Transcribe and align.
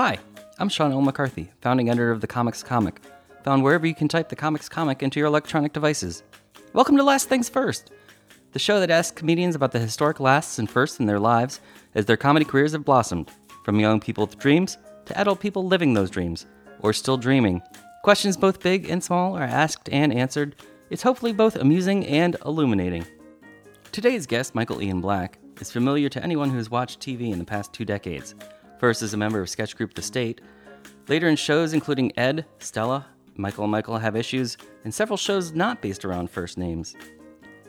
Hi, 0.00 0.16
I'm 0.60 0.68
Sean 0.68 0.92
L. 0.92 1.00
McCarthy, 1.00 1.50
founding 1.60 1.90
editor 1.90 2.12
of 2.12 2.20
The 2.20 2.28
Comics 2.28 2.62
Comic, 2.62 3.00
found 3.42 3.64
wherever 3.64 3.84
you 3.84 3.96
can 3.96 4.06
type 4.06 4.28
The 4.28 4.36
Comics 4.36 4.68
Comic 4.68 5.02
into 5.02 5.18
your 5.18 5.26
electronic 5.26 5.72
devices. 5.72 6.22
Welcome 6.72 6.96
to 6.98 7.02
Last 7.02 7.28
Things 7.28 7.48
First, 7.48 7.90
the 8.52 8.60
show 8.60 8.78
that 8.78 8.92
asks 8.92 9.18
comedians 9.18 9.56
about 9.56 9.72
the 9.72 9.80
historic 9.80 10.20
lasts 10.20 10.60
and 10.60 10.70
firsts 10.70 11.00
in 11.00 11.06
their 11.06 11.18
lives 11.18 11.60
as 11.96 12.06
their 12.06 12.16
comedy 12.16 12.44
careers 12.44 12.74
have 12.74 12.84
blossomed, 12.84 13.32
from 13.64 13.80
young 13.80 13.98
people 13.98 14.24
with 14.24 14.38
dreams 14.38 14.78
to 15.06 15.18
adult 15.18 15.40
people 15.40 15.66
living 15.66 15.94
those 15.94 16.10
dreams, 16.10 16.46
or 16.78 16.92
still 16.92 17.16
dreaming. 17.16 17.60
Questions 18.04 18.36
both 18.36 18.62
big 18.62 18.88
and 18.88 19.02
small 19.02 19.36
are 19.36 19.42
asked 19.42 19.88
and 19.90 20.12
answered. 20.12 20.54
It's 20.90 21.02
hopefully 21.02 21.32
both 21.32 21.56
amusing 21.56 22.06
and 22.06 22.36
illuminating. 22.46 23.04
Today's 23.90 24.28
guest, 24.28 24.54
Michael 24.54 24.80
Ian 24.80 25.00
Black, 25.00 25.40
is 25.60 25.72
familiar 25.72 26.08
to 26.08 26.22
anyone 26.22 26.50
who 26.50 26.56
has 26.58 26.70
watched 26.70 27.00
TV 27.00 27.32
in 27.32 27.40
the 27.40 27.44
past 27.44 27.72
two 27.72 27.84
decades. 27.84 28.36
First 28.78 29.02
as 29.02 29.12
a 29.12 29.16
member 29.16 29.40
of 29.40 29.48
sketch 29.48 29.76
group 29.76 29.94
The 29.94 30.02
State, 30.02 30.40
later 31.08 31.28
in 31.28 31.36
shows 31.36 31.72
including 31.72 32.16
Ed, 32.16 32.46
Stella, 32.58 33.06
Michael 33.36 33.64
and 33.64 33.70
Michael 33.72 33.98
Have 33.98 34.16
Issues, 34.16 34.56
and 34.84 34.94
several 34.94 35.16
shows 35.16 35.52
not 35.52 35.82
based 35.82 36.04
around 36.04 36.30
first 36.30 36.58
names. 36.58 36.94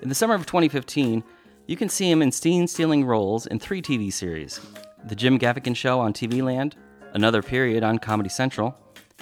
In 0.01 0.09
the 0.09 0.15
summer 0.15 0.35
of 0.35 0.45
2015, 0.45 1.23
you 1.67 1.75
can 1.75 1.89
see 1.89 2.09
him 2.09 2.21
in 2.21 2.31
scene 2.31 2.67
stealing 2.67 3.05
roles 3.05 3.45
in 3.47 3.59
three 3.59 3.81
TV 3.81 4.11
series 4.11 4.59
The 5.05 5.15
Jim 5.15 5.37
Gaffigan 5.39 5.75
Show 5.75 5.99
on 5.99 6.13
TV 6.13 6.43
Land, 6.43 6.75
Another 7.13 7.41
Period 7.41 7.83
on 7.83 7.97
Comedy 7.99 8.29
Central, 8.29 8.75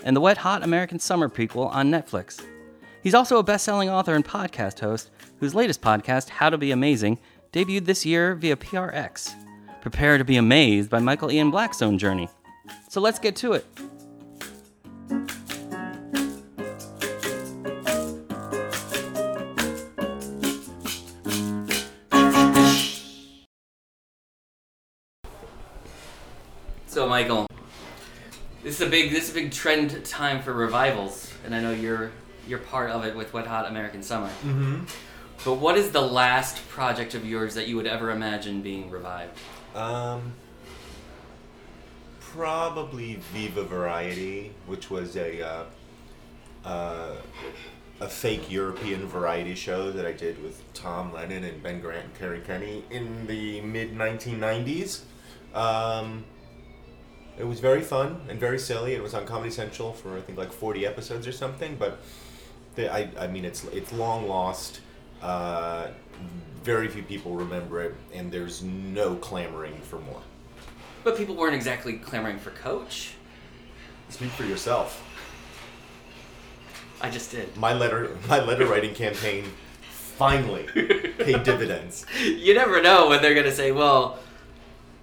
and 0.03 0.15
the 0.15 0.21
Wet 0.21 0.37
Hot 0.37 0.63
American 0.63 0.99
Summer 0.99 1.29
prequel 1.29 1.73
on 1.73 1.89
Netflix. 1.89 2.45
He's 3.01 3.15
also 3.15 3.37
a 3.37 3.43
best 3.43 3.63
selling 3.63 3.89
author 3.89 4.15
and 4.15 4.25
podcast 4.25 4.79
host 4.79 5.09
whose 5.39 5.55
latest 5.55 5.81
podcast, 5.81 6.29
How 6.29 6.49
to 6.49 6.57
Be 6.57 6.71
Amazing, 6.71 7.19
debuted 7.53 7.85
this 7.85 8.05
year 8.05 8.35
via 8.35 8.57
PRX. 8.57 9.46
Prepare 9.89 10.17
to 10.17 10.25
be 10.25 10.35
amazed 10.35 10.89
by 10.89 10.99
Michael 10.99 11.31
Ian 11.31 11.49
Black's 11.49 11.81
own 11.81 11.97
journey. 11.97 12.27
So 12.89 12.99
let's 12.99 13.19
get 13.19 13.37
to 13.37 13.53
it. 13.53 13.65
So, 26.87 27.07
Michael, 27.07 27.47
this 28.63 28.75
is 28.75 28.81
a 28.81 28.89
big 28.89 29.11
this 29.11 29.29
is 29.29 29.31
a 29.31 29.33
big 29.35 29.53
trend 29.53 30.03
time 30.03 30.41
for 30.41 30.51
revivals, 30.51 31.31
and 31.45 31.55
I 31.55 31.61
know 31.61 31.71
you're 31.71 32.11
you're 32.45 32.59
part 32.59 32.89
of 32.89 33.05
it 33.05 33.15
with 33.15 33.31
Wet 33.31 33.47
Hot 33.47 33.69
American 33.69 34.03
Summer. 34.03 34.27
Mm-hmm. 34.27 34.83
But 35.45 35.53
what 35.53 35.77
is 35.77 35.91
the 35.91 36.01
last 36.01 36.67
project 36.67 37.13
of 37.13 37.25
yours 37.25 37.55
that 37.55 37.69
you 37.69 37.77
would 37.77 37.87
ever 37.87 38.11
imagine 38.11 38.61
being 38.61 38.91
revived? 38.91 39.39
Um, 39.77 40.33
probably 42.19 43.15
Viva 43.31 43.63
Variety, 43.63 44.51
which 44.65 44.89
was 44.89 45.15
a 45.15 45.47
uh, 45.47 45.63
uh, 46.65 47.15
a 47.99 48.07
fake 48.07 48.49
European 48.51 49.07
variety 49.07 49.55
show 49.55 49.91
that 49.91 50.05
I 50.05 50.11
did 50.11 50.41
with 50.43 50.61
Tom 50.73 51.13
Lennon 51.13 51.43
and 51.43 51.61
Ben 51.61 51.79
Grant 51.79 52.05
and 52.05 52.13
Kerri 52.15 52.43
Kenney 52.45 52.83
in 52.89 53.27
the 53.27 53.61
mid 53.61 53.95
1990s. 53.95 55.01
Um, 55.53 56.25
it 57.37 57.45
was 57.45 57.59
very 57.59 57.81
fun 57.81 58.21
and 58.29 58.39
very 58.39 58.57
silly. 58.59 58.93
It 58.93 59.03
was 59.03 59.13
on 59.13 59.25
Comedy 59.25 59.51
Central 59.51 59.93
for 59.93 60.17
I 60.17 60.21
think 60.21 60.39
like 60.39 60.51
40 60.51 60.87
episodes 60.87 61.27
or 61.27 61.31
something, 61.31 61.75
but 61.75 61.99
the, 62.75 62.91
I, 62.91 63.09
I 63.19 63.27
mean 63.27 63.45
it's 63.45 63.63
it's 63.65 63.93
long 63.93 64.27
lost. 64.27 64.81
Uh, 65.21 65.87
very 66.63 66.87
few 66.87 67.03
people 67.03 67.33
remember 67.33 67.81
it, 67.81 67.95
and 68.13 68.31
there's 68.31 68.63
no 68.63 69.15
clamoring 69.15 69.77
for 69.81 69.99
more. 69.99 70.21
But 71.03 71.17
people 71.17 71.35
weren't 71.35 71.55
exactly 71.55 71.93
clamoring 71.93 72.39
for 72.39 72.51
Coach. 72.51 73.13
Speak 74.09 74.29
for 74.31 74.43
yourself. 74.43 75.03
I 77.01 77.09
just 77.09 77.31
did. 77.31 77.55
My 77.55 77.73
letter, 77.73 78.17
my 78.27 78.39
letter 78.43 78.65
writing 78.65 78.93
campaign, 78.93 79.45
finally 80.17 80.63
paid 81.19 81.43
dividends. 81.43 82.05
You 82.23 82.53
never 82.53 82.81
know 82.81 83.09
when 83.09 83.21
they're 83.21 83.35
gonna 83.35 83.51
say, 83.51 83.71
"Well, 83.71 84.17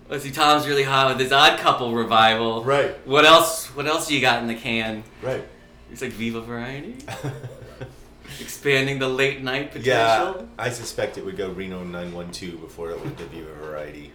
let's 0.08 0.24
see, 0.24 0.30
Tom's 0.32 0.66
really 0.66 0.82
hot 0.82 1.08
with 1.08 1.20
his 1.20 1.32
Odd 1.32 1.58
Couple 1.60 1.94
revival." 1.94 2.64
Right. 2.64 2.94
What 3.06 3.24
else? 3.24 3.66
What 3.76 3.86
else 3.86 4.10
you 4.10 4.20
got 4.20 4.42
in 4.42 4.48
the 4.48 4.54
can? 4.54 5.04
Right. 5.22 5.44
It's 5.92 6.02
like 6.02 6.12
Viva 6.12 6.40
Variety, 6.40 6.96
expanding 8.40 8.98
the 8.98 9.08
late 9.08 9.42
night 9.42 9.72
potential. 9.72 10.40
yeah. 10.40 10.46
I 10.58 10.70
suspect 10.70 11.18
it 11.18 11.24
would 11.24 11.36
go 11.36 11.50
Reno 11.50 11.84
911 11.84 12.60
before 12.60 12.90
it 12.90 13.00
would 13.02 13.16
debut 13.16 13.46
a 13.46 13.54
variety. 13.64 14.12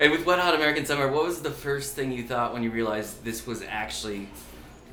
And 0.00 0.12
with 0.12 0.24
Wet 0.26 0.38
Hot 0.38 0.54
American 0.54 0.84
Summer, 0.86 1.10
what 1.10 1.24
was 1.24 1.40
the 1.40 1.50
first 1.50 1.94
thing 1.96 2.12
you 2.12 2.22
thought 2.24 2.52
when 2.52 2.62
you 2.62 2.70
realized 2.70 3.24
this 3.24 3.46
was 3.46 3.62
actually 3.62 4.28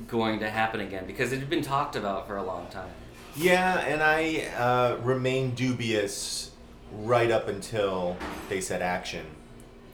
going 0.08 0.40
to 0.40 0.50
happen 0.50 0.80
again? 0.80 1.06
Because 1.06 1.32
it 1.32 1.38
had 1.38 1.50
been 1.50 1.62
talked 1.62 1.96
about 1.96 2.26
for 2.26 2.36
a 2.36 2.42
long 2.42 2.66
time. 2.68 2.90
Yeah, 3.36 3.78
and 3.80 4.02
I 4.02 4.48
uh, 4.56 4.96
remained 5.02 5.56
dubious 5.56 6.50
right 6.92 7.30
up 7.30 7.48
until 7.48 8.16
they 8.48 8.60
said 8.60 8.82
action. 8.82 9.26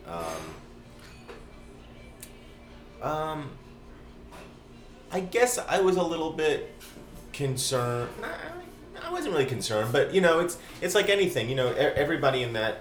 Um, 0.06 0.24
um, 3.02 3.50
I 5.10 5.20
guess 5.20 5.58
I 5.58 5.80
was 5.80 5.96
a 5.96 6.02
little 6.02 6.32
bit 6.32 6.72
concerned. 7.32 8.10
I 9.04 9.10
wasn't 9.10 9.32
really 9.34 9.46
concerned, 9.46 9.92
but 9.92 10.14
you 10.14 10.20
know, 10.20 10.40
it's 10.40 10.58
it's 10.80 10.94
like 10.94 11.08
anything. 11.08 11.48
You 11.48 11.54
know, 11.56 11.72
e- 11.72 11.76
everybody 11.76 12.42
in 12.42 12.52
that 12.54 12.78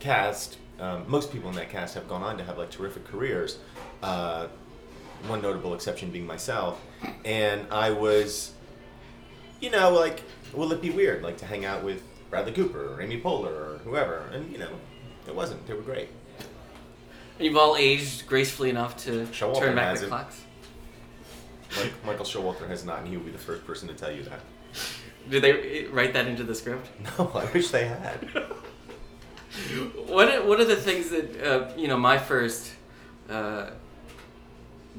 cast, 0.00 0.56
um, 0.80 1.04
most 1.08 1.32
people 1.32 1.50
in 1.50 1.56
that 1.56 1.70
cast 1.70 1.94
have 1.94 2.08
gone 2.08 2.22
on 2.22 2.38
to 2.38 2.44
have 2.44 2.56
like 2.58 2.70
terrific 2.70 3.04
careers. 3.04 3.58
Uh, 4.02 4.48
one 5.26 5.40
notable 5.40 5.72
exception 5.74 6.10
being 6.10 6.26
myself, 6.26 6.80
and 7.24 7.66
I 7.70 7.90
was, 7.90 8.52
you 9.60 9.70
know, 9.70 9.90
like, 9.90 10.22
will 10.52 10.70
it 10.72 10.82
be 10.82 10.90
weird, 10.90 11.22
like, 11.22 11.38
to 11.38 11.46
hang 11.46 11.64
out 11.64 11.82
with 11.82 12.02
Bradley 12.28 12.52
Cooper 12.52 12.92
or 12.94 13.00
Amy 13.00 13.18
Poehler 13.18 13.46
or 13.46 13.80
whoever? 13.84 14.28
And 14.32 14.52
you 14.52 14.58
know, 14.58 14.68
it 15.26 15.34
wasn't. 15.34 15.66
They 15.66 15.72
were 15.72 15.80
great. 15.82 16.08
You've 17.38 17.56
all 17.56 17.76
aged 17.76 18.26
gracefully 18.26 18.70
enough 18.70 18.96
to 19.04 19.24
Showalter 19.26 19.58
turn 19.58 19.74
back 19.74 19.84
the 19.86 19.90
hasn't. 19.90 20.08
clocks. 20.10 20.40
Like 21.80 21.92
Michael 22.06 22.24
Showalter 22.24 22.68
has 22.68 22.84
not, 22.84 23.00
and 23.00 23.08
he 23.08 23.16
will 23.16 23.24
be 23.24 23.32
the 23.32 23.38
first 23.38 23.66
person 23.66 23.88
to 23.88 23.94
tell 23.94 24.12
you 24.12 24.22
that. 24.24 24.40
Did 25.28 25.42
they 25.42 25.84
write 25.86 26.12
that 26.14 26.26
into 26.26 26.44
the 26.44 26.54
script? 26.54 26.88
No, 27.18 27.30
I 27.34 27.44
wish 27.52 27.68
they 27.70 27.86
had. 27.86 28.28
What 30.06 30.28
are, 30.34 30.44
what 30.44 30.60
are 30.60 30.64
the 30.64 30.76
things 30.76 31.10
that 31.10 31.40
uh, 31.42 31.72
you 31.76 31.86
know? 31.88 31.96
My 31.96 32.18
first 32.18 32.72
uh, 33.30 33.70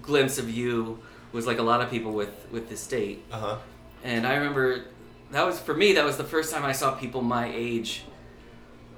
glimpse 0.02 0.38
of 0.38 0.50
you 0.50 1.00
was 1.34 1.46
like 1.46 1.58
a 1.59 1.64
lot 1.64 1.81
of 1.81 1.90
people 1.90 2.14
with 2.14 2.34
with 2.52 2.69
the 2.69 2.78
state, 2.78 3.24
Uh 3.31 3.40
huh. 3.40 3.58
and 4.03 4.25
I 4.25 4.35
remember 4.35 4.85
that 5.31 5.46
was 5.46 5.59
for 5.59 5.74
me. 5.74 5.94
That 5.94 6.06
was 6.06 6.16
the 6.18 6.24
first 6.24 6.53
time 6.53 6.64
I 6.64 6.72
saw 6.72 6.94
people 6.96 7.22
my 7.22 7.52
age 7.53 8.03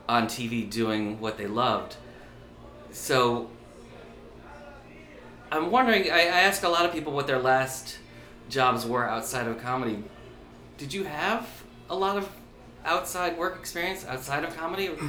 on 0.08 0.28
TV 0.28 0.70
doing 0.70 1.20
what 1.20 1.38
they 1.38 1.48
loved. 1.48 1.96
So 2.92 3.50
I'm 5.52 5.72
wondering. 5.72 6.12
I, 6.12 6.20
I 6.20 6.42
ask 6.42 6.64
a 6.64 6.70
lot 6.70 6.86
of 6.86 6.92
people 6.92 7.14
what 7.14 7.28
their 7.28 7.40
last 7.40 8.00
jobs 8.50 8.86
were 8.86 9.08
outside 9.08 9.48
of 9.48 9.62
comedy. 9.62 10.04
Did 10.78 10.94
you 10.94 11.04
have 11.04 11.48
a 11.90 11.96
lot 11.96 12.18
of 12.18 12.30
outside 12.86 13.38
work 13.38 13.58
experience 13.60 14.06
outside 14.06 14.44
of 14.44 14.56
comedy? 14.56 14.92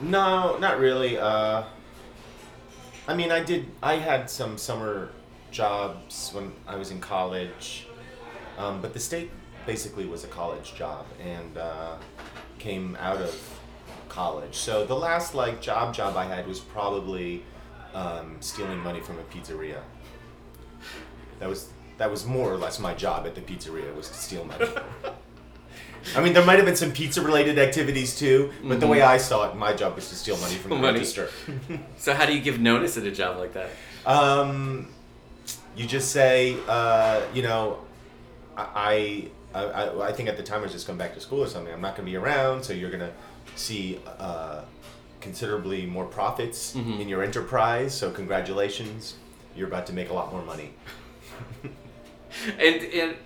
No, 0.00 0.58
not 0.58 0.80
really. 0.80 1.16
Uh, 1.16 1.62
I 3.06 3.14
mean, 3.14 3.30
I 3.30 3.44
did. 3.44 3.68
I 3.80 3.94
had 3.94 4.28
some 4.28 4.58
summer 4.58 5.10
jobs 5.52 6.30
when 6.32 6.52
I 6.66 6.74
was 6.74 6.90
in 6.90 7.00
college, 7.00 7.86
um, 8.58 8.82
but 8.82 8.92
the 8.92 8.98
state 8.98 9.30
basically 9.66 10.04
was 10.04 10.24
a 10.24 10.26
college 10.26 10.74
job 10.74 11.06
and 11.24 11.56
uh, 11.56 11.96
came 12.58 12.96
out 13.00 13.18
of 13.18 13.60
college. 14.08 14.56
So 14.56 14.84
the 14.84 14.96
last 14.96 15.34
like 15.34 15.62
job 15.62 15.94
job 15.94 16.16
I 16.16 16.24
had 16.24 16.46
was 16.46 16.58
probably 16.58 17.44
um, 17.94 18.36
stealing 18.40 18.78
money 18.80 19.00
from 19.00 19.18
a 19.18 19.22
pizzeria. 19.24 19.80
That 21.40 21.48
was 21.48 21.68
that 21.98 22.10
was 22.10 22.26
more 22.26 22.52
or 22.52 22.56
less 22.56 22.78
my 22.80 22.92
job 22.94 23.26
at 23.26 23.34
the 23.34 23.40
pizzeria 23.40 23.94
was 23.94 24.08
to 24.08 24.14
steal 24.14 24.44
money. 24.44 24.66
I 26.16 26.20
mean, 26.22 26.34
there 26.34 26.44
might 26.44 26.56
have 26.56 26.66
been 26.66 26.76
some 26.76 26.92
pizza 26.92 27.22
related 27.22 27.58
activities 27.58 28.18
too, 28.18 28.52
but 28.62 28.78
the 28.78 28.86
way 28.86 29.00
I 29.00 29.16
saw 29.16 29.48
it, 29.48 29.56
my 29.56 29.72
job 29.72 29.94
was 29.94 30.08
to 30.10 30.14
steal 30.14 30.36
money 30.36 30.56
from 30.56 30.70
the 30.70 30.76
Money. 30.76 30.98
register. 30.98 31.30
So 31.96 32.12
how 32.12 32.26
do 32.26 32.34
you 32.34 32.42
give 32.42 32.60
notice 32.60 32.98
at 32.98 33.04
a 33.04 33.10
job 33.10 33.38
like 33.38 33.54
that? 33.54 33.70
Um, 34.04 34.88
you 35.74 35.86
just 35.86 36.10
say, 36.12 36.58
uh, 36.68 37.22
you 37.32 37.42
know, 37.42 37.78
I, 38.56 39.30
I, 39.54 39.60
I, 39.60 40.00
I 40.08 40.12
think 40.12 40.28
at 40.28 40.36
the 40.36 40.42
time 40.42 40.60
I 40.60 40.64
was 40.64 40.72
just 40.72 40.86
going 40.86 40.98
back 40.98 41.14
to 41.14 41.20
school 41.20 41.42
or 41.42 41.46
something. 41.46 41.72
I'm 41.72 41.80
not 41.80 41.96
going 41.96 42.04
to 42.04 42.10
be 42.12 42.16
around, 42.16 42.64
so 42.64 42.74
you're 42.74 42.90
going 42.90 43.00
to 43.00 43.12
see 43.56 43.98
uh, 44.18 44.60
considerably 45.24 45.86
more 45.86 46.04
profits 46.04 46.74
Mhm. 46.76 47.00
in 47.00 47.08
your 47.08 47.22
enterprise. 47.24 47.92
So 48.00 48.10
congratulations, 48.10 49.14
you're 49.56 49.66
about 49.68 49.86
to 49.88 49.92
make 49.92 50.10
a 50.10 50.12
lot 50.12 50.30
more 50.32 50.42
money. 50.42 50.70
And 52.58 52.76
and 53.00 53.16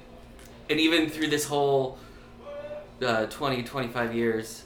and 0.70 0.78
even 0.80 1.08
through 1.10 1.28
this 1.28 1.46
whole 1.46 1.98
uh, 3.02 3.26
20, 3.26 3.62
25 3.62 4.14
years, 4.14 4.64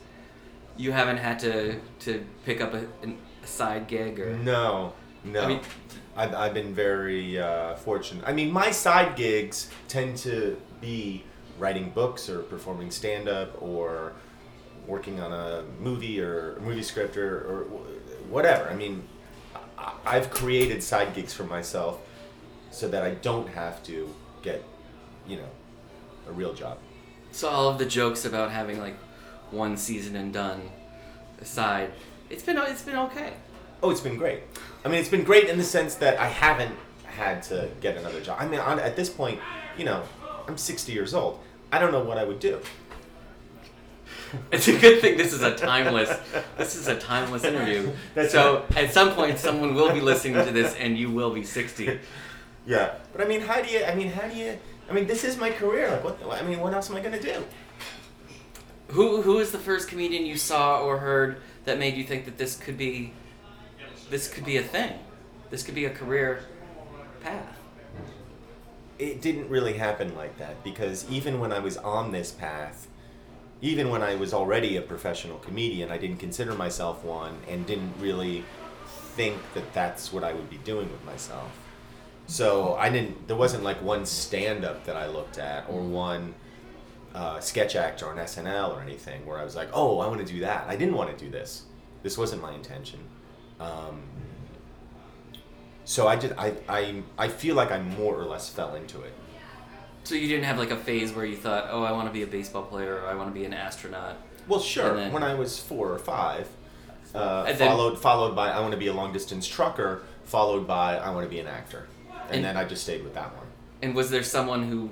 you 0.77 0.91
haven't 0.93 1.19
had 1.19 1.39
to 1.41 1.79
to 2.01 2.25
pick 2.45 2.61
up 2.61 2.75
a, 2.75 2.83
an- 3.03 3.19
a 3.43 3.47
side 3.47 3.87
gig 3.89 4.19
or. 4.21 4.37
No, 4.37 4.93
no. 5.25 5.43
I 5.43 5.47
mean, 5.47 5.61
I've, 6.17 6.35
I've 6.35 6.55
been 6.55 6.75
very 6.75 7.39
uh, 7.39 7.75
fortunate. 7.77 8.25
I 8.27 8.33
mean, 8.33 8.51
my 8.51 8.71
side 8.73 9.17
gigs 9.17 9.71
tend 9.89 10.17
to 10.19 10.57
be 10.81 11.25
writing 11.59 11.91
books 11.91 12.29
or 12.29 12.41
performing 12.43 12.91
stand 12.91 13.29
up 13.29 13.51
or 13.63 14.13
working 14.87 15.21
on 15.21 15.33
a 15.33 15.65
movie 15.81 16.21
or 16.21 16.57
a 16.57 16.61
movie 16.61 16.83
script 16.83 17.17
or, 17.17 17.39
or 17.39 17.63
whatever. 18.29 18.69
I 18.69 18.75
mean, 18.75 19.05
I- 19.79 19.93
I've 20.05 20.31
created 20.31 20.83
side 20.83 21.15
gigs 21.15 21.33
for 21.33 21.45
myself 21.45 22.01
so 22.71 22.89
that 22.89 23.03
I 23.03 23.11
don't 23.13 23.49
have 23.49 23.83
to 23.85 24.13
get, 24.43 24.63
you 25.27 25.37
know, 25.37 25.49
a 26.29 26.33
real 26.33 26.55
job. 26.55 26.79
So 27.33 27.49
all 27.49 27.69
of 27.69 27.79
the 27.79 27.87
jokes 27.87 28.25
about 28.25 28.51
having 28.51 28.79
like 28.81 28.97
one 29.51 29.77
season 29.77 30.17
and 30.17 30.33
done 30.33 30.71
aside, 31.41 31.93
it's 32.31 32.43
been 32.43 32.57
it's 32.59 32.83
been 32.83 32.97
okay. 32.97 33.35
Oh, 33.83 33.91
it's 33.91 34.01
been 34.01 34.17
great. 34.17 34.41
I 34.85 34.89
mean, 34.89 34.99
it's 35.01 35.09
been 35.09 35.25
great 35.25 35.49
in 35.49 35.59
the 35.59 35.65
sense 35.65 35.97
that 35.97 36.19
I 36.19 36.27
haven't 36.29 36.75
had 37.05 37.43
to 37.45 37.69
get 37.81 37.97
another 37.97 38.21
job. 38.21 38.39
I 38.41 38.47
mean, 38.47 38.61
on, 38.61 38.79
at 38.79 38.97
this 38.97 39.11
point, 39.11 39.41
you 39.77 39.85
know, 39.85 40.03
I'm 40.49 40.57
60 40.57 40.93
years 40.93 41.15
old. 41.15 41.41
I 41.73 41.79
don't 41.79 41.93
know 41.93 42.03
what 42.03 42.17
I 42.19 42.25
would 42.25 42.39
do. 42.41 42.61
It's 44.53 44.69
a 44.69 44.79
good 44.79 45.01
thing 45.01 45.19
this 45.19 45.33
is 45.33 45.43
a 45.43 45.55
timeless 45.55 46.09
this 46.57 46.75
is 46.75 46.89
a 46.89 46.99
timeless 46.99 47.45
interview. 47.45 47.93
That's 48.15 48.33
so 48.33 48.65
at 48.77 48.93
some 48.93 49.13
point 49.13 49.39
someone 49.39 49.75
will 49.75 49.93
be 49.93 50.01
listening 50.01 50.45
to 50.45 50.53
this 50.53 50.75
and 50.77 50.97
you 50.97 51.11
will 51.11 51.33
be 51.33 51.45
60. 51.45 51.99
Yeah, 52.65 52.95
but 53.13 53.21
I 53.21 53.25
mean, 53.25 53.41
how 53.41 53.61
do 53.61 53.69
you? 53.69 53.85
I 53.85 53.95
mean, 53.95 54.09
how 54.09 54.29
do 54.29 54.37
you? 54.37 54.59
I 54.89 54.93
mean, 54.93 55.07
this 55.07 55.25
is 55.25 55.37
my 55.37 55.51
career. 55.51 55.91
Like, 55.91 56.25
what? 56.25 56.41
I 56.41 56.43
mean, 56.43 56.61
what 56.61 56.73
else 56.73 56.91
am 56.91 56.97
I 56.97 57.01
gonna 57.01 57.21
do? 57.21 57.45
Who 58.89 59.23
who 59.23 59.39
is 59.39 59.51
the 59.51 59.59
first 59.59 59.89
comedian 59.89 60.27
you 60.27 60.37
saw 60.37 60.81
or 60.81 60.99
heard 60.99 61.39
that 61.65 61.79
made 61.79 61.97
you 61.97 62.05
think 62.05 62.25
that 62.27 62.39
this 62.39 62.57
could 62.57 62.79
be 62.79 63.13
this 64.11 64.29
could 64.29 64.45
be 64.45 64.59
a 64.59 64.63
thing? 64.63 64.93
This 65.51 65.63
could 65.63 65.75
be 65.75 65.87
a 65.87 65.91
career 65.91 66.45
path. 67.23 67.59
It 68.99 69.21
didn't 69.21 69.49
really 69.49 69.73
happen 69.73 70.15
like 70.15 70.39
that 70.39 70.63
because 70.63 71.11
even 71.11 71.41
when 71.41 71.53
I 71.53 71.59
was 71.59 71.77
on 71.79 72.13
this 72.13 72.31
path, 72.31 72.87
even 73.63 73.91
when 73.91 74.03
I 74.03 74.17
was 74.17 74.35
already 74.35 74.77
a 74.77 74.83
professional 74.83 75.39
comedian, 75.39 75.93
I 75.93 75.97
didn't 75.97 76.19
consider 76.19 76.53
myself 76.53 77.05
one 77.05 77.39
and 77.49 77.65
didn't 77.65 77.95
really 78.01 78.45
think 79.15 79.37
that 79.55 79.73
that's 79.73 80.13
what 80.13 80.25
I 80.25 80.33
would 80.33 80.51
be 80.51 80.59
doing 80.59 80.91
with 80.91 81.05
myself. 81.05 81.49
So 82.27 82.75
I 82.75 82.91
didn't. 82.91 83.29
There 83.29 83.37
wasn't 83.37 83.63
like 83.63 83.81
one 83.81 84.05
stand-up 84.05 84.85
that 84.85 84.97
I 84.97 85.07
looked 85.07 85.39
at 85.39 85.69
or 85.69 85.81
one 85.81 86.35
uh, 87.15 87.39
sketch 87.39 87.77
act 87.77 88.03
on 88.03 88.17
SNL 88.17 88.75
or 88.75 88.81
anything 88.81 89.25
where 89.27 89.39
I 89.39 89.45
was 89.45 89.55
like, 89.55 89.69
oh, 89.73 90.01
I 90.01 90.09
want 90.09 90.27
to 90.27 90.33
do 90.33 90.41
that. 90.41 90.67
I 90.69 90.75
didn't 90.75 90.95
want 90.95 91.17
to 91.17 91.25
do 91.25 91.31
this. 91.31 91.63
This 92.03 92.19
wasn't 92.19 92.43
my 92.43 92.53
intention. 92.53 93.01
Um, 93.61 94.03
so 95.85 96.09
I 96.09 96.17
just 96.17 96.35
I, 96.37 96.55
I 96.69 97.03
I 97.17 97.29
feel 97.29 97.55
like 97.55 97.71
I 97.71 97.81
more 97.81 98.19
or 98.19 98.25
less 98.25 98.49
fell 98.49 98.75
into 98.75 99.01
it. 99.03 99.13
So 100.05 100.15
you 100.15 100.29
didn't 100.29 100.45
have 100.45 100.59
like 100.59 100.71
a 100.71 100.77
phase 100.77 101.13
where 101.13 101.25
you 101.25 101.37
thought, 101.37 101.69
"Oh, 101.71 101.83
I 101.83 101.93
want 101.93 102.09
to 102.09 102.13
be 102.13 102.23
a 102.23 102.27
baseball 102.27 102.65
player 102.65 102.97
or 103.01 103.07
I 103.07 103.15
want 103.15 103.29
to 103.33 103.35
be 103.39 103.45
an 103.45 103.53
astronaut." 103.55 104.17
Well, 104.49 104.61
sure. 104.61 104.95
Then- 104.97 105.13
when 105.13 105.23
I 105.23 105.35
was 105.35 105.59
four 105.59 105.93
or 105.93 105.99
five, 105.99 106.49
uh, 107.15 107.45
then- 107.45 107.57
followed 107.57 107.99
followed 107.99 108.35
by 108.35 108.51
I 108.51 108.61
want 108.61 108.73
to 108.73 108.79
be 108.79 108.89
a 108.89 108.93
long 108.93 109.13
distance 109.13 109.47
trucker, 109.47 110.03
followed 110.25 110.67
by 110.67 110.97
I 110.97 111.11
want 111.11 111.25
to 111.25 111.31
be 111.31 111.39
an 111.41 111.47
actor, 111.47 111.87
and, 112.27 112.37
And- 112.37 112.45
then 112.45 112.57
I 112.57 112.65
just 112.65 112.83
stayed 112.83 113.05
with 113.05 113.15
that 113.15 113.35
one. 113.37 113.47
And 113.83 113.95
was 113.95 114.11
there 114.11 114.23
someone 114.23 114.65
who 114.65 114.91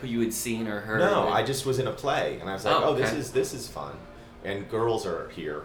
who 0.00 0.06
you 0.06 0.20
had 0.20 0.32
seen 0.32 0.66
or 0.66 0.80
heard? 0.80 1.00
No, 1.00 1.28
I 1.28 1.42
just 1.42 1.66
was 1.66 1.78
in 1.78 1.86
a 1.86 1.92
play, 1.92 2.38
and 2.40 2.48
I 2.48 2.54
was 2.54 2.64
like, 2.64 2.74
Oh, 2.74 2.84
oh, 2.84 2.94
this 2.94 3.12
is 3.12 3.32
this 3.32 3.52
is 3.52 3.68
fun, 3.68 3.92
and 4.44 4.68
girls 4.70 5.04
are 5.06 5.28
here. 5.30 5.64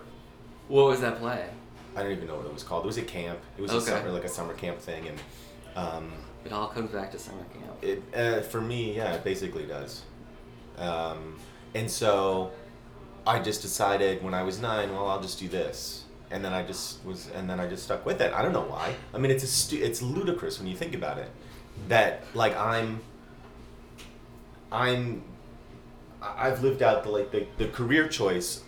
What 0.68 0.88
was 0.88 1.00
that 1.02 1.20
play? 1.20 1.46
I 1.96 2.04
don't 2.04 2.12
even 2.12 2.28
know 2.28 2.36
what 2.36 2.46
it 2.46 2.54
was 2.54 2.64
called. 2.64 2.84
It 2.84 2.88
was 2.88 2.98
a 2.98 3.02
camp. 3.04 3.40
It 3.58 3.62
was 3.62 3.72
a 3.72 3.80
summer, 3.80 4.12
like 4.12 4.26
a 4.26 4.30
summer 4.30 4.54
camp 4.54 4.80
thing, 4.80 5.08
and 5.08 5.20
um, 5.78 6.12
It 6.46 6.54
all 6.54 6.68
comes 6.68 6.92
back 6.92 7.12
to 7.12 7.20
summer 7.20 7.44
camp. 7.54 7.84
it 7.84 8.04
uh, 8.16 8.42
for 8.42 8.62
me, 8.62 8.96
yeah, 8.96 9.14
it 9.16 9.24
basically 9.24 9.66
does. 9.66 10.04
Um, 10.78 11.38
and 11.74 11.90
so, 11.90 12.52
I 13.26 13.40
just 13.40 13.62
decided 13.62 14.24
when 14.24 14.34
I 14.34 14.44
was 14.44 14.60
nine, 14.62 14.94
well, 14.94 15.08
I'll 15.08 15.22
just 15.22 15.40
do 15.40 15.48
this, 15.48 16.04
and 16.32 16.46
then 16.46 16.54
I 16.54 16.62
just 16.64 17.04
was, 17.06 17.30
and 17.36 17.50
then 17.50 17.60
I 17.60 17.68
just 17.68 17.84
stuck 17.84 18.06
with 18.06 18.22
it. 18.22 18.32
I 18.34 18.42
don't 18.44 18.54
know 18.54 18.62
why. 18.66 18.94
I 19.14 19.18
mean, 19.18 19.32
it's 19.32 19.44
a 19.44 19.48
stu- 19.48 19.82
it's 19.84 20.02
ludicrous 20.02 20.60
when 20.60 20.68
you 20.68 20.76
think 20.76 20.94
about 20.94 21.18
it, 21.18 21.30
that 21.88 22.24
like 22.36 22.56
I'm, 22.56 23.00
I'm, 24.72 25.24
I've 26.22 26.62
lived 26.64 26.82
out 26.84 27.04
the 27.04 27.10
like 27.10 27.32
the, 27.32 27.48
the 27.58 27.68
career 27.70 28.08
choice 28.08 28.62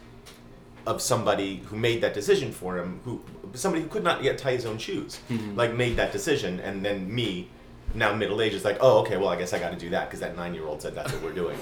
of 0.86 1.02
somebody 1.02 1.58
who 1.68 1.76
made 1.76 2.02
that 2.02 2.14
decision 2.14 2.52
for 2.52 2.78
him, 2.78 3.02
who 3.04 3.22
somebody 3.54 3.84
who 3.84 3.90
could 3.90 4.04
not 4.04 4.24
yet 4.24 4.38
tie 4.38 4.54
his 4.54 4.66
own 4.66 4.78
shoes, 4.78 5.20
Mhm. 5.30 5.56
like 5.56 5.74
made 5.74 5.98
that 5.98 6.12
decision, 6.12 6.60
and 6.62 6.84
then 6.84 7.14
me, 7.14 7.50
now 7.94 8.14
middle 8.14 8.42
age 8.42 8.54
is 8.54 8.64
like, 8.66 8.78
oh, 8.82 9.00
okay, 9.00 9.18
well, 9.18 9.30
I 9.30 9.36
guess 9.38 9.54
I 9.54 9.60
got 9.60 9.72
to 9.72 9.78
do 9.78 9.90
that 9.92 10.06
because 10.10 10.20
that 10.20 10.36
nine 10.36 10.54
year 10.54 10.66
old 10.66 10.82
said 10.82 10.94
that's 10.96 11.12
what 11.14 11.22
we're 11.24 11.34
doing. 11.34 11.58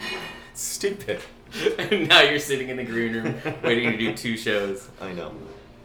Stupid. 0.54 1.20
and 1.78 2.08
now 2.08 2.20
you're 2.20 2.38
sitting 2.38 2.68
in 2.68 2.76
the 2.76 2.84
green 2.84 3.12
room 3.14 3.34
waiting 3.62 3.90
to 3.90 3.96
do 3.96 4.14
two 4.14 4.36
shows, 4.36 4.88
I 5.00 5.12
know. 5.12 5.32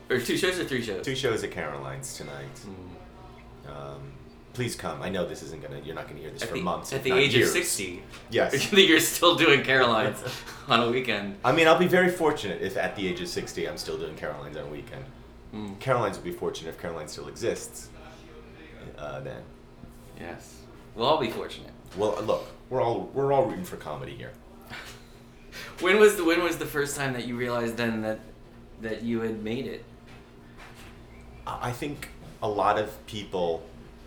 or 0.10 0.20
two 0.20 0.36
shows 0.36 0.60
or 0.60 0.66
three 0.66 0.82
shows. 0.82 1.06
Two 1.06 1.16
shows 1.16 1.44
at 1.44 1.52
Caroline's 1.52 2.18
tonight. 2.18 2.60
Mm. 2.66 3.70
Um, 3.72 4.12
please 4.54 4.76
come. 4.76 5.02
I 5.02 5.08
know 5.10 5.26
this 5.26 5.42
isn't 5.44 5.62
gonna. 5.62 5.80
You're 5.86 5.96
not 5.96 6.08
gonna 6.10 6.20
hear 6.20 6.32
this 6.32 6.42
At 6.44 6.50
for 6.50 6.56
the, 6.56 6.62
months. 6.62 6.92
at 6.92 7.04
the 7.04 7.12
age 7.14 7.34
years. 7.34 7.48
of 7.50 7.54
sixty, 7.54 8.04
Yes. 8.30 8.74
you're 8.74 9.00
still 9.00 9.36
doing 9.36 9.64
Caroline's 9.64 10.22
on 10.68 10.82
a 10.82 10.92
weekend. 10.92 11.38
I 11.46 11.54
mean, 11.54 11.68
I'll 11.68 11.80
be 11.80 11.88
very 11.88 12.10
fortunate 12.10 12.62
if 12.62 12.76
at 12.76 12.96
the 12.98 13.08
age 13.08 13.22
of 13.22 13.30
60 13.30 13.68
I'm 13.70 13.78
still 13.78 13.98
doing 13.98 14.16
Caroline's 14.16 14.58
on 14.58 14.66
a 14.66 14.70
weekend. 14.70 15.06
Mm. 15.56 15.80
Caroline's 15.80 16.18
will 16.18 16.26
be 16.26 16.32
fortunate 16.32 16.70
if 16.72 16.82
Caroline 16.82 17.08
still 17.08 17.28
exists. 17.30 17.90
Uh, 18.98 19.22
then. 19.22 19.42
Yes, 20.20 20.62
we'll 20.96 21.08
all 21.08 21.20
be 21.20 21.30
fortunate. 21.30 21.72
Well, 21.98 22.22
look, 22.24 22.46
we're 22.70 22.82
all 22.82 23.10
we're 23.14 23.32
all 23.34 23.46
rooting 23.46 23.66
for 23.66 23.78
comedy 23.78 24.16
here. 24.16 24.32
When 25.80 26.00
was 26.00 26.16
the 26.16 26.24
when 26.24 26.44
was 26.44 26.58
the 26.58 26.66
first 26.66 26.96
time 26.96 27.14
that 27.14 27.26
you 27.28 27.36
realized 27.36 27.78
then 27.78 28.02
that 28.02 28.20
that 28.82 29.04
you 29.04 29.22
had 29.22 29.44
made 29.44 29.66
it? 29.66 29.84
I 31.46 31.70
I 31.70 31.72
think 31.72 32.10
a 32.42 32.48
lot 32.48 32.78
of 32.78 33.06
people 33.06 33.64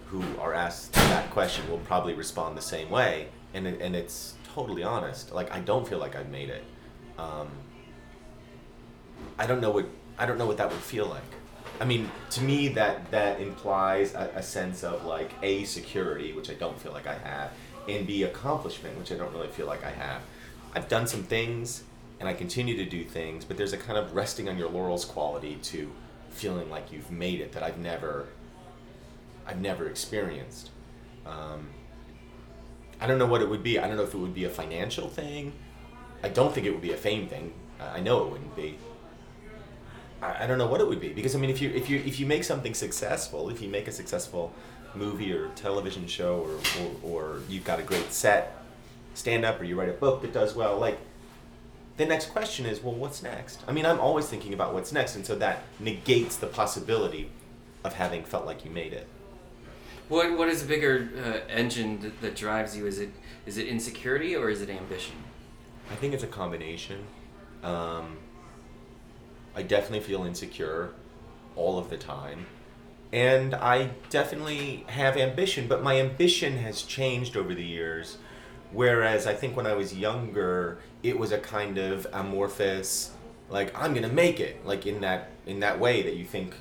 who 0.06 0.22
are 0.40 0.54
asked 0.54 0.92
that 0.92 1.30
question 1.30 1.68
will 1.68 1.78
probably 1.78 2.14
respond 2.14 2.56
the 2.56 2.62
same 2.62 2.90
way, 2.90 3.28
and 3.54 3.66
it, 3.66 3.80
and 3.80 3.96
it's 3.96 4.34
totally 4.54 4.82
honest. 4.82 5.32
Like 5.32 5.52
I 5.52 5.60
don't 5.60 5.86
feel 5.86 5.98
like 5.98 6.14
I've 6.16 6.30
made 6.30 6.50
it. 6.50 6.64
Um, 7.18 7.48
I 9.38 9.46
don't 9.46 9.60
know 9.60 9.70
what 9.70 9.86
I 10.18 10.26
don't 10.26 10.38
know 10.38 10.46
what 10.46 10.56
that 10.58 10.70
would 10.70 10.80
feel 10.80 11.06
like. 11.06 11.22
I 11.80 11.84
mean, 11.84 12.10
to 12.30 12.42
me, 12.42 12.68
that 12.68 13.10
that 13.10 13.40
implies 13.40 14.14
a, 14.14 14.30
a 14.36 14.42
sense 14.42 14.82
of 14.82 15.04
like 15.04 15.30
a 15.42 15.64
security, 15.64 16.32
which 16.32 16.50
I 16.50 16.54
don't 16.54 16.80
feel 16.80 16.92
like 16.92 17.06
I 17.06 17.14
have, 17.18 17.50
and 17.88 18.06
b 18.06 18.22
accomplishment, 18.22 18.98
which 18.98 19.12
I 19.12 19.16
don't 19.16 19.32
really 19.32 19.48
feel 19.48 19.66
like 19.66 19.84
I 19.84 19.90
have. 19.90 20.22
I've 20.74 20.88
done 20.88 21.06
some 21.06 21.22
things, 21.22 21.84
and 22.20 22.28
I 22.28 22.34
continue 22.34 22.76
to 22.76 22.84
do 22.84 23.04
things, 23.04 23.44
but 23.44 23.56
there's 23.56 23.72
a 23.72 23.76
kind 23.78 23.98
of 23.98 24.14
resting 24.14 24.48
on 24.48 24.56
your 24.58 24.68
laurels 24.68 25.04
quality 25.04 25.56
to 25.64 25.90
feeling 26.30 26.70
like 26.70 26.92
you've 26.92 27.10
made 27.10 27.40
it 27.40 27.52
that 27.52 27.62
I've 27.62 27.78
never, 27.78 28.28
I've 29.46 29.60
never 29.60 29.86
experienced. 29.86 30.70
Um, 31.24 31.68
I 33.00 33.06
don't 33.06 33.18
know 33.18 33.26
what 33.26 33.42
it 33.42 33.48
would 33.48 33.62
be. 33.62 33.78
I 33.78 33.86
don't 33.86 33.96
know 33.96 34.02
if 34.04 34.14
it 34.14 34.18
would 34.18 34.34
be 34.34 34.44
a 34.44 34.50
financial 34.50 35.08
thing. 35.08 35.52
I 36.22 36.28
don't 36.28 36.54
think 36.54 36.66
it 36.66 36.70
would 36.70 36.82
be 36.82 36.92
a 36.92 36.96
fame 36.96 37.28
thing. 37.28 37.52
I 37.80 37.98
I 37.98 38.00
know 38.00 38.24
it 38.24 38.30
wouldn't 38.30 38.56
be. 38.56 38.78
I, 40.26 40.44
I 40.44 40.46
don't 40.46 40.58
know 40.58 40.66
what 40.66 40.80
it 40.80 40.88
would 40.88 41.00
be 41.00 41.10
because 41.10 41.34
I 41.34 41.38
mean, 41.38 41.50
if 41.50 41.60
you 41.60 41.70
if 41.70 41.88
you 41.88 41.98
if 42.04 42.18
you 42.20 42.26
make 42.26 42.44
something 42.44 42.74
successful, 42.74 43.48
if 43.50 43.60
you 43.60 43.68
make 43.68 43.88
a 43.88 43.92
successful 43.92 44.52
movie 44.94 45.32
or 45.32 45.48
television 45.48 46.06
show, 46.06 46.40
or 46.40 46.82
or, 46.82 47.12
or 47.12 47.40
you've 47.48 47.64
got 47.64 47.78
a 47.78 47.82
great 47.82 48.12
set, 48.12 48.62
stand 49.14 49.44
up, 49.44 49.60
or 49.60 49.64
you 49.64 49.78
write 49.78 49.88
a 49.88 49.92
book 49.92 50.22
that 50.22 50.32
does 50.32 50.54
well, 50.54 50.78
like 50.78 50.98
the 51.96 52.06
next 52.06 52.30
question 52.30 52.66
is, 52.66 52.82
well, 52.82 52.94
what's 52.94 53.22
next? 53.22 53.62
I 53.66 53.72
mean, 53.72 53.86
I'm 53.86 54.00
always 54.00 54.26
thinking 54.26 54.52
about 54.52 54.74
what's 54.74 54.92
next, 54.92 55.16
and 55.16 55.24
so 55.24 55.34
that 55.36 55.62
negates 55.80 56.36
the 56.36 56.46
possibility 56.46 57.30
of 57.84 57.94
having 57.94 58.24
felt 58.24 58.44
like 58.44 58.64
you 58.64 58.70
made 58.70 58.92
it. 58.92 59.06
What 60.08 60.36
what 60.36 60.48
is 60.48 60.62
a 60.62 60.66
bigger 60.66 61.08
uh, 61.24 61.50
engine 61.50 62.00
that, 62.00 62.20
that 62.20 62.36
drives 62.36 62.76
you? 62.76 62.86
Is 62.86 62.98
it 62.98 63.10
is 63.46 63.58
it 63.58 63.66
insecurity 63.66 64.36
or 64.36 64.50
is 64.50 64.60
it 64.60 64.70
ambition? 64.70 65.16
I 65.90 65.94
think 65.94 66.14
it's 66.14 66.22
a 66.22 66.28
combination. 66.28 67.04
Um, 67.62 68.18
I 69.56 69.62
definitely 69.62 70.00
feel 70.00 70.24
insecure 70.24 70.90
all 71.56 71.78
of 71.78 71.90
the 71.90 71.96
time. 71.96 72.46
And 73.12 73.54
I 73.54 73.90
definitely 74.10 74.84
have 74.88 75.16
ambition, 75.16 75.66
but 75.66 75.82
my 75.82 75.98
ambition 75.98 76.58
has 76.58 76.82
changed 76.82 77.36
over 77.36 77.54
the 77.54 77.64
years. 77.64 78.18
Whereas 78.72 79.26
I 79.26 79.34
think 79.34 79.56
when 79.56 79.66
I 79.66 79.72
was 79.74 79.96
younger, 79.96 80.78
it 81.02 81.18
was 81.18 81.32
a 81.32 81.38
kind 81.38 81.78
of 81.78 82.06
amorphous, 82.12 83.12
like 83.48 83.72
I'm 83.80 83.94
gonna 83.94 84.08
make 84.08 84.40
it, 84.40 84.64
like 84.66 84.86
in 84.86 85.00
that 85.00 85.30
in 85.46 85.60
that 85.60 85.80
way 85.80 86.02
that 86.02 86.16
you 86.16 86.24
think 86.24 86.54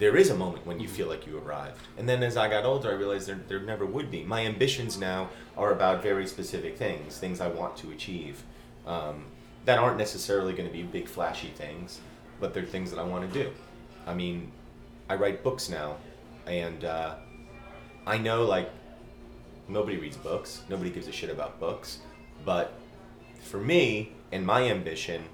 there 0.00 0.16
is 0.16 0.30
a 0.30 0.34
moment 0.34 0.66
when 0.66 0.80
you 0.80 0.88
feel 0.88 1.06
like 1.06 1.26
you 1.26 1.36
arrived. 1.36 1.86
And 1.98 2.08
then 2.08 2.22
as 2.22 2.36
I 2.36 2.48
got 2.48 2.64
older, 2.64 2.90
I 2.90 2.94
realized 2.94 3.28
there, 3.28 3.38
there 3.46 3.60
never 3.60 3.84
would 3.84 4.10
be. 4.10 4.24
My 4.24 4.46
ambitions 4.46 4.98
now 4.98 5.28
are 5.58 5.72
about 5.72 6.02
very 6.02 6.26
specific 6.26 6.78
things, 6.78 7.18
things 7.18 7.38
I 7.38 7.48
want 7.48 7.76
to 7.78 7.90
achieve, 7.90 8.42
um, 8.86 9.26
that 9.64 9.78
aren't 9.78 9.98
necessarily 9.98 10.52
going 10.52 10.68
to 10.68 10.72
be 10.72 10.82
big, 10.82 11.08
flashy 11.08 11.48
things, 11.48 12.00
but 12.40 12.54
they're 12.54 12.64
things 12.64 12.90
that 12.90 12.98
I 12.98 13.04
want 13.04 13.30
to 13.30 13.42
do. 13.42 13.50
I 14.06 14.14
mean, 14.14 14.50
I 15.08 15.16
write 15.16 15.42
books 15.42 15.68
now, 15.68 15.96
and 16.46 16.84
uh, 16.84 17.16
I 18.06 18.18
know 18.18 18.44
like 18.44 18.70
nobody 19.68 19.98
reads 19.98 20.16
books, 20.16 20.62
nobody 20.68 20.90
gives 20.90 21.08
a 21.08 21.12
shit 21.12 21.30
about 21.30 21.60
books, 21.60 21.98
but 22.44 22.72
for 23.42 23.58
me 23.58 24.12
and 24.32 24.44
my 24.46 24.64
ambition, 24.64 25.24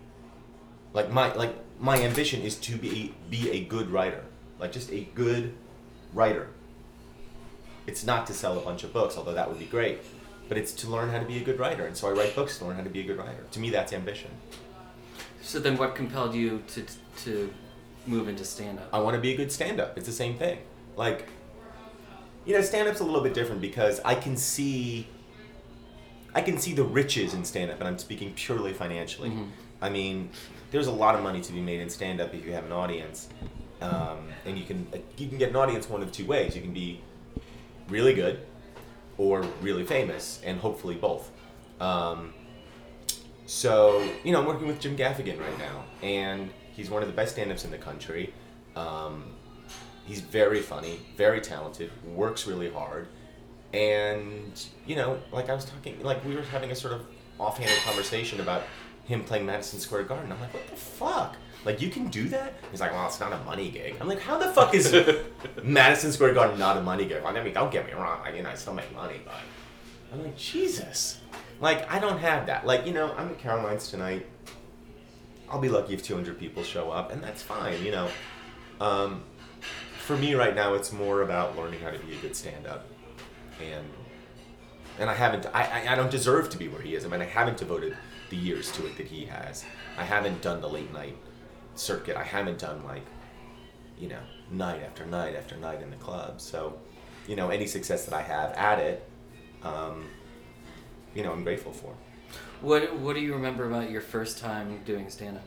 like 0.93 1.11
my 1.11 1.33
like 1.35 1.55
my 1.79 2.01
ambition 2.03 2.43
is 2.43 2.57
to 2.57 2.77
be 2.77 3.15
be 3.31 3.51
a 3.51 3.65
good 3.65 3.91
writer, 3.91 4.25
like 4.59 4.73
just 4.73 4.91
a 4.91 5.07
good 5.15 5.55
writer. 6.13 6.49
It's 7.87 8.05
not 8.05 8.27
to 8.27 8.35
sell 8.35 8.59
a 8.59 8.63
bunch 8.63 8.83
of 8.83 8.93
books, 8.93 9.17
although 9.17 9.35
that 9.35 9.49
would 9.49 9.61
be 9.61 9.67
great, 9.67 10.01
but 10.49 10.57
it's 10.59 10.73
to 10.73 10.89
learn 10.89 11.11
how 11.11 11.19
to 11.19 11.25
be 11.25 11.39
a 11.39 11.45
good 11.45 11.59
writer, 11.59 11.87
and 11.87 11.97
so 11.97 12.09
I 12.09 12.13
write 12.13 12.35
books 12.35 12.59
to 12.59 12.65
learn 12.65 12.77
how 12.77 12.83
to 12.83 12.91
be 12.91 13.01
a 13.01 13.05
good 13.05 13.19
writer. 13.19 13.45
To 13.53 13.61
me, 13.61 13.71
that's 13.71 13.93
ambition. 13.93 14.31
So 15.43 15.59
then, 15.59 15.77
what 15.77 15.95
compelled 15.95 16.35
you 16.35 16.63
to 16.69 16.85
to 17.25 17.53
move 18.07 18.29
into 18.29 18.45
stand 18.45 18.79
up? 18.79 18.89
I 18.93 19.01
want 19.01 19.15
to 19.15 19.21
be 19.21 19.33
a 19.33 19.37
good 19.37 19.51
stand 19.51 19.81
up. 19.81 19.97
It's 19.97 20.07
the 20.07 20.13
same 20.13 20.37
thing. 20.39 20.59
Like, 20.97 21.29
you 22.45 22.55
know, 22.55 22.63
stand 22.63 22.89
up's 22.89 23.01
a 23.01 23.05
little 23.05 23.23
bit 23.23 23.35
different 23.35 23.61
because 23.61 24.01
I 24.05 24.15
can 24.15 24.37
see. 24.37 25.09
I 26.35 26.43
can 26.43 26.59
see 26.59 26.75
the 26.75 26.85
riches 26.85 27.33
in 27.33 27.45
stand 27.45 27.71
up, 27.71 27.79
and 27.81 27.89
I'm 27.89 27.99
speaking 27.99 28.33
purely 28.35 28.73
financially. 28.75 29.31
Mhm. 29.31 29.49
I 29.81 29.89
mean, 29.89 30.31
there's 30.71 30.87
a 30.87 30.93
lot 30.93 31.15
of 31.15 31.23
money 31.23 31.41
to 31.41 31.53
be 31.53 31.61
made 31.61 31.81
in 31.81 31.89
stand 31.89 32.21
up 32.21 32.35
if 32.35 32.45
you 32.45 32.53
have 32.53 32.65
an 32.65 32.73
audience. 32.73 33.29
Um, 33.81 34.29
and 34.45 34.59
you 34.59 34.65
can 34.65 34.87
you 35.17 35.29
can 35.29 35.39
get 35.39 35.51
an 35.51 35.57
audience 35.57 35.89
one 35.89 36.03
of 36.03 36.13
two 36.13 36.27
ways. 36.27 36.55
You 36.57 36.63
can 36.63 36.73
be 36.73 37.01
really 37.89 38.15
good 38.15 38.41
or 39.19 39.43
really 39.61 39.85
famous, 39.85 40.41
and 40.45 40.59
hopefully 40.61 40.95
both. 40.95 41.31
Um, 41.81 42.35
so, 43.47 44.07
you 44.25 44.33
know, 44.33 44.41
I'm 44.41 44.47
working 44.47 44.67
with 44.67 44.81
Jim 44.81 44.97
Gaffigan 44.97 45.39
right 45.41 45.59
now, 45.59 45.85
and 46.03 46.51
he's 46.73 46.91
one 46.91 47.03
of 47.03 47.09
the 47.09 47.15
best 47.15 47.33
stand 47.33 47.51
ups 47.53 47.65
in 47.65 47.71
the 47.71 47.79
country. 47.79 48.35
Um, 48.75 49.25
he's 50.05 50.21
very 50.21 50.61
funny, 50.61 51.01
very 51.17 51.41
talented, 51.41 51.91
works 52.05 52.47
really 52.47 52.71
hard. 52.71 53.09
And, 53.73 54.53
you 54.87 54.97
know, 54.97 55.21
like 55.33 55.49
I 55.51 55.55
was 55.55 55.65
talking, 55.65 56.03
like 56.03 56.25
we 56.25 56.35
were 56.35 56.43
having 56.43 56.71
a 56.71 56.75
sort 56.75 56.95
of 56.95 57.07
offhanded 57.39 57.79
conversation 57.85 58.41
about 58.41 58.63
him 59.05 59.23
playing 59.23 59.47
Madison 59.47 59.79
Square 59.79 60.05
Garden. 60.05 60.33
I'm 60.33 60.41
like, 60.41 60.53
what 60.55 60.67
the 60.69 60.77
fuck? 60.77 61.37
Like, 61.67 61.83
you 61.83 61.91
can 61.91 62.07
do 62.07 62.29
that? 62.29 62.55
He's 62.71 62.81
like, 62.81 62.93
well, 62.93 63.07
it's 63.09 63.19
not 63.19 63.33
a 63.33 63.39
money 63.39 63.69
gig. 63.71 63.97
I'm 64.01 64.07
like, 64.07 64.21
how 64.21 64.39
the 64.39 64.47
fuck 64.47 64.73
is 64.73 64.95
Madison 65.65 66.13
Square 66.13 66.35
Garden 66.35 66.61
not 66.61 66.77
a 66.77 66.81
money 66.81 67.05
gig? 67.07 67.25
I 67.25 67.43
mean, 67.43 67.53
don't 67.53 67.73
get 67.73 67.87
me 67.87 67.93
wrong. 67.93 68.21
I 68.25 68.31
mean, 68.31 68.47
I 68.47 68.55
still 68.55 68.73
make 68.73 68.95
money, 68.95 69.21
but 69.25 69.35
I'm 70.13 70.23
like, 70.23 70.37
Jesus. 70.37 71.19
Like, 71.61 71.91
I 71.91 71.99
don't 71.99 72.19
have 72.19 72.47
that. 72.47 72.67
Like, 72.67 72.87
you 72.87 72.93
know, 72.93 73.13
I'm 73.19 73.31
at 73.31 73.41
Caroline's 73.41 73.91
tonight. 73.91 74.27
I'll 75.51 75.59
be 75.59 75.69
lucky 75.69 75.93
if 75.93 76.05
200 76.05 76.39
people 76.39 76.63
show 76.63 76.93
up, 76.93 77.11
and 77.11 77.21
that's 77.21 77.43
fine, 77.43 77.83
you 77.85 77.91
know. 77.91 78.09
Um, 78.81 79.25
for 79.99 80.17
me 80.17 80.37
right 80.37 80.55
now, 80.55 80.75
it's 80.75 80.93
more 80.93 81.23
about 81.23 81.57
learning 81.57 81.81
how 81.81 81.91
to 81.91 81.99
be 81.99 82.13
a 82.13 82.17
good 82.19 82.37
stand-up, 82.37 82.87
and 83.61 83.85
and 85.01 85.11
I 85.11 85.15
haven't. 85.15 85.47
I, 85.47 85.65
I 85.65 85.93
I 85.93 85.95
don't 85.97 86.11
deserve 86.11 86.49
to 86.51 86.59
be 86.59 86.69
where 86.69 86.81
he 86.81 86.95
is. 86.95 87.05
I 87.05 87.09
mean, 87.09 87.21
I 87.21 87.27
haven't 87.27 87.59
devoted 87.59 87.97
the 88.31 88.37
years 88.37 88.71
to 88.73 88.87
it 88.87 88.97
that 88.97 89.07
he 89.07 89.27
has. 89.27 89.65
I 89.99 90.05
haven't 90.05 90.43
done 90.43 90.61
the 90.61 90.69
late 90.69 90.93
night 90.93 91.17
circuit. 91.79 92.17
I 92.17 92.23
haven't 92.25 92.59
done 92.59 92.85
like, 92.85 93.05
you 93.99 94.09
know, 94.09 94.21
night 94.51 94.83
after 94.83 95.07
night 95.07 95.37
after 95.37 95.57
night 95.57 95.83
in 95.83 95.91
the 95.91 95.97
club. 95.97 96.41
So, 96.41 96.79
you 97.27 97.37
know, 97.37 97.51
any 97.51 97.67
success 97.67 98.05
that 98.07 98.15
I 98.15 98.23
have 98.23 98.53
at 98.53 98.79
it, 98.79 99.09
um, 99.63 100.05
you 101.15 101.23
know, 101.23 101.33
I'm 101.33 101.43
grateful 101.45 101.73
for. 101.73 101.95
What 102.61 102.97
What 102.97 103.15
do 103.15 103.21
you 103.21 103.35
remember 103.35 103.67
about 103.67 103.91
your 103.91 104.01
first 104.01 104.39
time 104.39 104.81
doing 104.85 105.11
stand 105.11 105.37
up? 105.37 105.45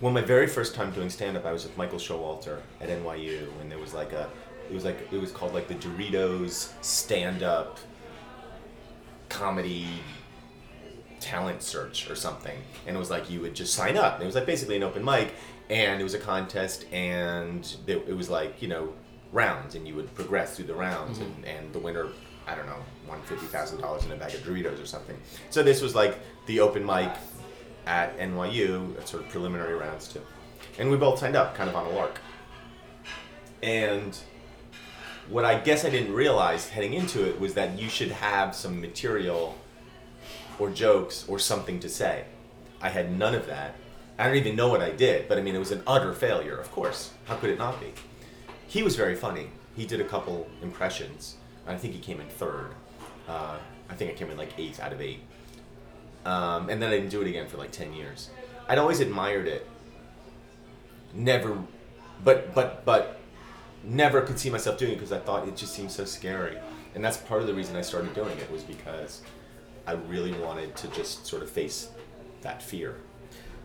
Well, 0.00 0.12
my 0.12 0.22
very 0.22 0.46
first 0.46 0.74
time 0.74 0.92
doing 0.92 1.10
stand 1.10 1.36
up, 1.36 1.44
I 1.44 1.52
was 1.52 1.64
with 1.64 1.76
Michael 1.76 1.98
Showalter 1.98 2.60
at 2.80 2.88
NYU, 2.88 3.48
and 3.60 3.70
there 3.70 3.78
was 3.78 3.94
like 3.94 4.12
a, 4.12 4.28
it 4.70 4.74
was 4.74 4.84
like 4.84 5.12
it 5.12 5.20
was 5.20 5.32
called 5.32 5.54
like 5.54 5.68
the 5.68 5.74
Doritos 5.74 6.72
stand 6.82 7.42
up 7.42 7.78
comedy 9.28 9.86
talent 11.28 11.62
search 11.62 12.08
or 12.10 12.16
something, 12.16 12.58
and 12.86 12.96
it 12.96 12.98
was 12.98 13.10
like 13.10 13.28
you 13.28 13.40
would 13.42 13.54
just 13.54 13.74
sign 13.74 13.98
up. 13.98 14.14
And 14.14 14.22
it 14.22 14.26
was 14.26 14.34
like 14.34 14.46
basically 14.46 14.76
an 14.76 14.82
open 14.82 15.04
mic, 15.04 15.34
and 15.68 16.00
it 16.00 16.04
was 16.04 16.14
a 16.14 16.18
contest, 16.18 16.86
and 16.90 17.76
it, 17.86 18.16
was 18.16 18.30
like 18.30 18.62
you 18.62 18.68
know 18.68 18.94
rounds, 19.32 19.74
and 19.74 19.86
you 19.86 19.94
would 19.94 20.12
progress 20.14 20.56
through 20.56 20.66
the 20.66 20.74
rounds, 20.74 21.18
mm-hmm. 21.18 21.44
and, 21.44 21.44
and 21.44 21.72
the 21.72 21.78
winner. 21.78 22.08
I 22.46 22.54
don't 22.54 22.64
know, 22.64 22.82
won 23.06 23.20
fifty 23.22 23.44
thousand 23.46 23.80
dollars 23.82 24.04
in 24.06 24.12
a 24.12 24.16
bag 24.16 24.32
of 24.32 24.40
Doritos 24.40 24.82
or 24.82 24.86
something. 24.86 25.18
So 25.50 25.62
this 25.62 25.82
was 25.82 25.94
like 25.94 26.18
the 26.46 26.60
open 26.60 26.84
mic 26.84 27.10
at 27.84 28.18
NYU, 28.18 29.06
sort 29.06 29.22
of 29.22 29.28
preliminary 29.28 29.74
rounds 29.74 30.08
too. 30.08 30.22
And 30.78 30.90
we 30.90 30.96
both 30.96 31.18
signed 31.18 31.36
up 31.36 31.54
kind 31.54 31.68
of 31.68 31.76
on 31.76 31.86
a 31.86 31.90
lark. 31.90 32.20
And 33.62 34.16
what 35.28 35.44
I 35.44 35.58
guess 35.58 35.84
I 35.84 35.90
didn't 35.90 36.14
realize 36.14 36.70
heading 36.70 36.94
into 36.94 37.28
it 37.28 37.38
was 37.38 37.52
that 37.54 37.78
you 37.78 37.90
should 37.90 38.12
have 38.12 38.54
some 38.54 38.80
material 38.80 39.58
or 40.58 40.70
jokes 40.70 41.24
or 41.28 41.38
something 41.38 41.80
to 41.80 41.88
say. 41.88 42.24
I 42.80 42.88
had 42.88 43.16
none 43.16 43.34
of 43.34 43.46
that. 43.46 43.74
I 44.18 44.26
don't 44.26 44.36
even 44.36 44.56
know 44.56 44.68
what 44.68 44.82
I 44.82 44.90
did, 44.90 45.28
but 45.28 45.38
I 45.38 45.42
mean, 45.42 45.54
it 45.54 45.58
was 45.58 45.70
an 45.70 45.82
utter 45.86 46.12
failure, 46.12 46.56
of 46.56 46.70
course. 46.72 47.12
How 47.26 47.36
could 47.36 47.50
it 47.50 47.58
not 47.58 47.80
be? 47.80 47.92
He 48.66 48.82
was 48.82 48.96
very 48.96 49.14
funny. 49.14 49.50
He 49.76 49.86
did 49.86 50.00
a 50.00 50.04
couple 50.04 50.48
impressions. 50.62 51.36
I 51.66 51.76
think 51.76 51.94
he 51.94 52.00
came 52.00 52.20
in 52.20 52.28
third. 52.28 52.74
Uh, 53.28 53.58
I 53.88 53.94
think 53.94 54.10
I 54.10 54.14
came 54.14 54.30
in 54.30 54.36
like 54.36 54.58
eighth 54.58 54.80
out 54.80 54.92
of 54.92 55.00
eight. 55.00 55.20
Um, 56.24 56.68
and 56.68 56.82
then 56.82 56.90
I 56.90 56.96
didn't 56.96 57.10
do 57.10 57.22
it 57.22 57.28
again 57.28 57.46
for 57.46 57.58
like 57.58 57.70
10 57.70 57.92
years. 57.92 58.30
I'd 58.68 58.78
always 58.78 59.00
admired 59.00 59.46
it. 59.46 59.66
Never, 61.14 61.56
but, 62.24 62.54
but, 62.54 62.84
but 62.84 63.20
never 63.84 64.20
could 64.22 64.38
see 64.38 64.50
myself 64.50 64.78
doing 64.78 64.92
it 64.92 64.94
because 64.96 65.12
I 65.12 65.18
thought 65.18 65.46
it 65.46 65.56
just 65.56 65.72
seemed 65.74 65.90
so 65.90 66.04
scary. 66.04 66.58
And 66.94 67.04
that's 67.04 67.16
part 67.16 67.40
of 67.40 67.46
the 67.46 67.54
reason 67.54 67.76
I 67.76 67.82
started 67.82 68.14
doing 68.14 68.36
it 68.38 68.50
was 68.50 68.62
because 68.62 69.22
I 69.88 69.92
really 69.92 70.32
wanted 70.34 70.76
to 70.76 70.88
just 70.88 71.24
sort 71.26 71.42
of 71.42 71.48
face 71.48 71.88
that 72.42 72.62
fear. 72.62 72.96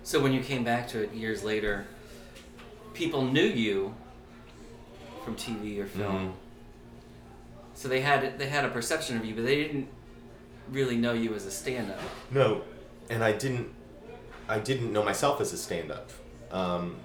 So 0.03 0.22
when 0.24 0.32
you 0.32 0.39
came 0.39 0.63
back 0.63 0.88
to 0.89 1.03
it 1.03 1.13
years 1.13 1.44
later, 1.44 1.86
people 2.94 3.24
knew 3.24 3.44
you 3.44 3.94
from 5.25 5.36
TV 5.36 5.82
or 5.82 5.86
film. 5.86 6.15
Mhm. 6.30 6.32
So 7.74 7.89
they 7.89 8.00
had 8.00 8.39
they 8.39 8.48
had 8.48 8.63
a 8.63 8.70
perception 8.70 9.18
of 9.18 9.25
you, 9.25 9.36
but 9.36 9.44
they 9.44 9.58
didn't 9.58 9.89
really 10.72 10.96
know 10.96 11.12
you 11.12 11.36
as 11.36 11.46
a 11.46 11.51
stand-up. 11.51 12.00
No, 12.32 12.62
and 13.10 13.22
I 13.22 13.34
didn't. 13.34 13.68
I 14.48 14.60
didn't 14.60 14.94
know 14.94 15.03
myself 15.03 15.42
as 15.42 15.51
a 15.51 15.58
stand-up. 15.58 16.10
Um, 16.51 16.96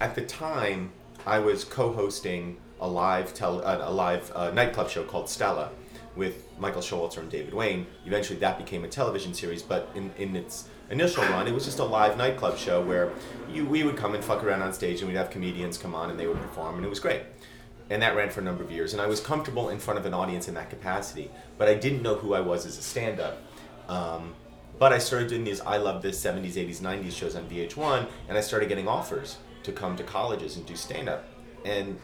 at 0.00 0.16
the 0.16 0.22
time, 0.22 0.90
I 1.24 1.38
was 1.38 1.62
co-hosting 1.64 2.56
a 2.80 2.88
live 2.88 3.32
tel- 3.32 3.64
uh, 3.64 3.78
a 3.80 3.92
live 3.92 4.32
uh, 4.34 4.50
nightclub 4.50 4.88
show 4.90 5.04
called 5.04 5.28
Stella 5.28 5.70
with 6.18 6.44
Michael 6.58 6.82
Showalter 6.82 7.18
and 7.18 7.30
David 7.30 7.54
Wain. 7.54 7.86
Eventually, 8.04 8.38
that 8.40 8.58
became 8.58 8.84
a 8.84 8.88
television 8.88 9.32
series, 9.32 9.62
but 9.62 9.88
in, 9.94 10.10
in 10.18 10.34
its 10.34 10.68
initial 10.90 11.22
run, 11.24 11.46
it 11.46 11.54
was 11.54 11.64
just 11.64 11.78
a 11.78 11.84
live 11.84 12.18
nightclub 12.18 12.58
show 12.58 12.82
where 12.82 13.12
you 13.48 13.64
we 13.64 13.84
would 13.84 13.96
come 13.96 14.14
and 14.14 14.22
fuck 14.22 14.42
around 14.42 14.60
on 14.60 14.72
stage, 14.72 14.98
and 15.00 15.08
we'd 15.08 15.16
have 15.16 15.30
comedians 15.30 15.78
come 15.78 15.94
on 15.94 16.10
and 16.10 16.18
they 16.18 16.26
would 16.26 16.40
perform, 16.42 16.74
and 16.74 16.84
it 16.84 16.88
was 16.88 17.00
great. 17.00 17.22
And 17.88 18.02
that 18.02 18.16
ran 18.16 18.28
for 18.28 18.40
a 18.40 18.44
number 18.44 18.62
of 18.62 18.70
years, 18.70 18.92
and 18.92 19.00
I 19.00 19.06
was 19.06 19.20
comfortable 19.20 19.70
in 19.70 19.78
front 19.78 19.98
of 19.98 20.04
an 20.04 20.12
audience 20.12 20.48
in 20.48 20.54
that 20.54 20.68
capacity, 20.68 21.30
but 21.56 21.68
I 21.68 21.74
didn't 21.74 22.02
know 22.02 22.16
who 22.16 22.34
I 22.34 22.40
was 22.40 22.66
as 22.66 22.76
a 22.76 22.82
stand-up. 22.82 23.38
Um, 23.88 24.34
but 24.78 24.92
I 24.92 24.98
started 24.98 25.28
doing 25.28 25.44
these 25.44 25.60
I 25.60 25.78
Love 25.78 26.02
This 26.02 26.22
70s, 26.22 26.52
80s, 26.52 26.80
90s 26.80 27.12
shows 27.12 27.34
on 27.34 27.48
VH1, 27.48 28.06
and 28.28 28.36
I 28.36 28.40
started 28.40 28.68
getting 28.68 28.88
offers 28.88 29.38
to 29.62 29.72
come 29.72 29.96
to 29.96 30.02
colleges 30.02 30.56
and 30.56 30.66
do 30.66 30.76
stand 30.76 31.08
up. 31.08 31.24
And 31.64 31.98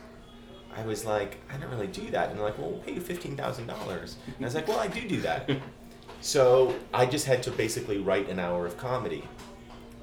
I 0.77 0.85
was 0.85 1.05
like, 1.05 1.39
I 1.53 1.57
don't 1.57 1.71
really 1.71 1.87
do 1.87 2.11
that. 2.11 2.31
And 2.31 2.39
they're 2.39 2.45
like, 2.45 2.59
well, 2.59 2.71
we'll 2.71 2.81
pay 2.81 2.95
you 2.95 3.01
$15,000. 3.01 3.59
And 3.59 3.69
I 3.69 4.45
was 4.45 4.55
like, 4.55 4.67
well, 4.67 4.79
I 4.79 4.89
do 4.89 5.07
do 5.07 5.21
that. 5.23 5.51
so 6.21 6.75
I 6.93 7.07
just 7.07 7.27
had 7.27 7.43
to 7.45 7.51
basically 7.51 7.99
write 7.99 8.29
an 8.29 8.39
hour 8.39 8.67
of 8.67 8.77
comedy 8.77 9.25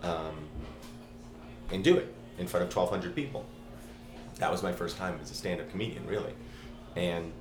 um, 0.04 0.36
and 1.72 1.84
do 1.84 1.98
it 1.98 2.14
in 2.38 2.48
front 2.48 2.66
of 2.66 2.76
1,200 2.76 3.16
people. 3.16 3.46
That 4.38 4.52
was 4.52 4.64
my 4.64 4.72
first 4.72 4.98
time 4.98 5.20
as 5.22 5.30
a 5.30 5.36
stand 5.36 5.62
up 5.62 5.70
comedian, 5.70 6.08
really. 6.08 6.34
And 6.96 7.32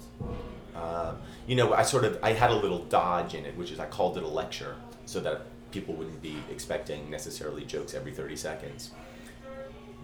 uh, 0.75 1.15
you 1.47 1.57
know, 1.57 1.73
I 1.73 1.83
sort 1.83 2.05
of 2.05 2.19
I 2.23 2.33
had 2.33 2.51
a 2.51 2.55
little 2.55 2.85
dodge 2.85 3.35
in 3.35 3.45
it, 3.45 3.57
which 3.57 3.71
is 3.71 3.79
I 3.79 3.87
called 3.87 4.17
it 4.17 4.23
a 4.23 4.29
lecture, 4.29 4.77
so 5.07 5.21
that 5.21 5.43
people 5.71 5.95
wouldn't 5.95 6.23
be 6.23 6.37
expecting 6.51 7.11
necessarily 7.11 7.65
jokes 7.65 7.95
every 7.95 8.13
thirty 8.13 8.37
seconds. 8.37 8.93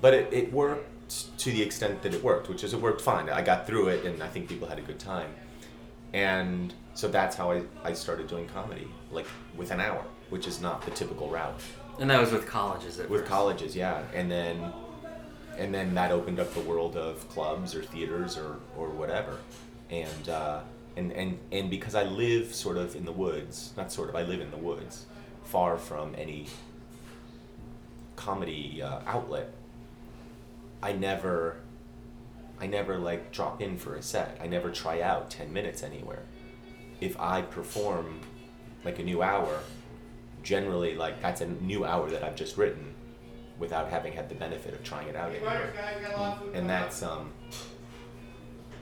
But 0.00 0.14
it, 0.14 0.32
it 0.32 0.52
worked 0.52 0.90
to 1.38 1.50
the 1.50 1.62
extent 1.62 2.02
that 2.02 2.14
it 2.14 2.22
worked, 2.22 2.48
which 2.48 2.64
is 2.64 2.72
it 2.74 2.80
worked 2.80 3.00
fine. 3.00 3.28
I 3.30 3.42
got 3.42 3.66
through 3.66 3.88
it, 3.88 4.04
and 4.04 4.22
I 4.22 4.28
think 4.28 4.48
people 4.48 4.68
had 4.68 4.78
a 4.78 4.82
good 4.82 4.98
time. 4.98 5.32
And 6.12 6.72
so 6.94 7.08
that's 7.08 7.36
how 7.36 7.52
I, 7.52 7.62
I 7.84 7.92
started 7.92 8.28
doing 8.28 8.48
comedy, 8.48 8.88
like 9.10 9.26
with 9.56 9.70
an 9.70 9.80
hour, 9.80 10.04
which 10.30 10.46
is 10.46 10.60
not 10.60 10.82
the 10.84 10.90
typical 10.90 11.28
route. 11.28 11.60
And 12.00 12.10
that 12.10 12.20
was 12.20 12.32
with 12.32 12.46
colleges 12.46 12.98
at 12.98 13.08
With 13.08 13.20
first. 13.22 13.30
colleges, 13.30 13.76
yeah, 13.76 14.02
and 14.14 14.30
then 14.30 14.72
and 15.58 15.74
then 15.74 15.94
that 15.94 16.12
opened 16.12 16.38
up 16.38 16.52
the 16.52 16.60
world 16.60 16.96
of 16.96 17.26
clubs 17.30 17.74
or 17.74 17.82
theaters 17.82 18.36
or, 18.36 18.56
or 18.76 18.90
whatever, 18.90 19.38
and 19.90 20.28
uh, 20.28 20.60
and 20.96 21.12
and 21.12 21.38
and 21.52 21.70
because 21.70 21.94
I 21.94 22.04
live 22.04 22.54
sort 22.54 22.76
of 22.76 22.94
in 22.94 23.04
the 23.04 23.12
woods, 23.12 23.72
not 23.76 23.90
sort 23.92 24.08
of, 24.08 24.16
I 24.16 24.22
live 24.22 24.40
in 24.40 24.50
the 24.50 24.58
woods, 24.58 25.06
far 25.44 25.78
from 25.78 26.14
any 26.16 26.46
comedy 28.16 28.82
uh, 28.82 29.00
outlet. 29.06 29.52
I 30.82 30.92
never 30.92 31.56
I 32.60 32.66
never 32.66 32.98
like 32.98 33.32
drop 33.32 33.60
in 33.60 33.76
for 33.76 33.96
a 33.96 34.02
set. 34.02 34.38
I 34.42 34.46
never 34.46 34.70
try 34.70 35.00
out 35.02 35.30
10 35.30 35.52
minutes 35.52 35.82
anywhere. 35.82 36.22
If 37.00 37.18
I 37.20 37.42
perform 37.42 38.20
like 38.84 38.98
a 38.98 39.02
new 39.02 39.22
hour, 39.22 39.60
generally 40.42 40.94
like 40.94 41.20
that's 41.20 41.40
a 41.40 41.46
new 41.46 41.84
hour 41.84 42.08
that 42.10 42.22
I've 42.22 42.36
just 42.36 42.56
written 42.56 42.94
without 43.58 43.88
having 43.88 44.12
had 44.12 44.28
the 44.28 44.34
benefit 44.34 44.74
of 44.74 44.82
trying 44.84 45.08
it 45.08 45.16
out 45.16 45.30
anywhere. 45.32 45.72
And 46.54 46.68
that's 46.68 47.02
um 47.02 47.32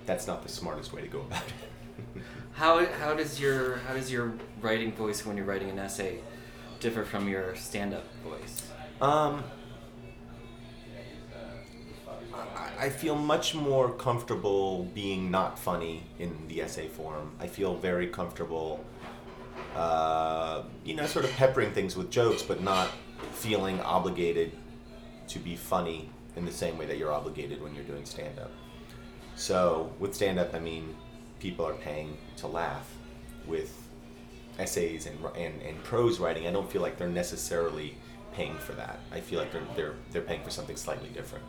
that's 0.07 0.27
not 0.27 0.43
the 0.43 0.49
smartest 0.49 0.93
way 0.93 1.01
to 1.01 1.09
go 1.09 1.21
about 1.21 1.43
it. 1.47 2.23
How, 2.55 2.87
how 2.87 3.15
does 3.15 3.41
your 3.41 3.79
how 3.79 3.95
does 3.95 4.13
your 4.13 4.33
writing 4.61 4.93
voice 4.93 5.27
when 5.27 5.37
you're 5.37 5.47
writing 5.47 5.71
an 5.71 5.79
essay 5.81 6.21
differ 6.79 7.05
from 7.05 7.29
your 7.29 7.57
stand-up 7.57 8.05
voice? 8.23 8.69
Um, 9.01 9.43
I, 12.79 12.89
feel 12.91 13.15
much 13.15 13.55
more 13.55 13.93
comfortable 13.93 14.85
being 14.95 15.31
not 15.31 15.59
funny 15.59 16.03
in 16.19 16.37
the 16.49 16.63
essay 16.63 16.89
form. 16.89 17.33
I 17.41 17.47
feel 17.47 17.77
very 17.77 18.09
comfortable, 18.09 18.85
uh, 19.75 20.63
you 20.85 20.95
know, 20.95 21.07
sort 21.07 21.25
of 21.25 21.33
peppering 21.33 21.73
things 21.73 21.97
with 21.97 22.11
jokes, 22.11 22.43
but 22.43 22.63
not 22.63 22.89
feeling 23.33 23.81
obligated 23.81 24.53
to 25.29 25.39
be 25.39 25.57
funny 25.57 26.11
in 26.37 26.45
the 26.45 26.53
same 26.53 26.77
way 26.77 26.87
that 26.87 26.99
you're 26.99 27.13
obligated 27.13 27.63
when 27.63 27.75
you're 27.75 27.85
doing 27.85 28.05
stand 28.05 28.39
up. 28.39 28.51
So, 29.37 29.93
with 29.99 30.15
stand 30.15 30.39
up, 30.39 30.55
I 30.55 30.61
mean, 30.61 30.95
people 31.41 31.67
are 31.67 31.75
paying 31.75 32.17
to 32.39 32.47
laugh. 32.47 32.89
With 33.47 33.85
essays 34.59 35.07
and, 35.07 35.19
and, 35.37 35.61
and 35.63 35.83
prose 35.85 36.19
writing, 36.19 36.47
I 36.47 36.51
don't 36.51 36.71
feel 36.71 36.83
like 36.83 36.97
they're 36.97 37.09
necessarily 37.09 37.97
paying 38.33 38.57
for 38.57 38.73
that. 38.73 39.01
I 39.13 39.21
feel 39.21 39.39
like 39.39 39.53
they're, 39.53 39.67
they're, 39.77 39.95
they're 40.13 40.23
paying 40.23 40.43
for 40.43 40.51
something 40.51 40.77
slightly 40.77 41.09
different. 41.11 41.45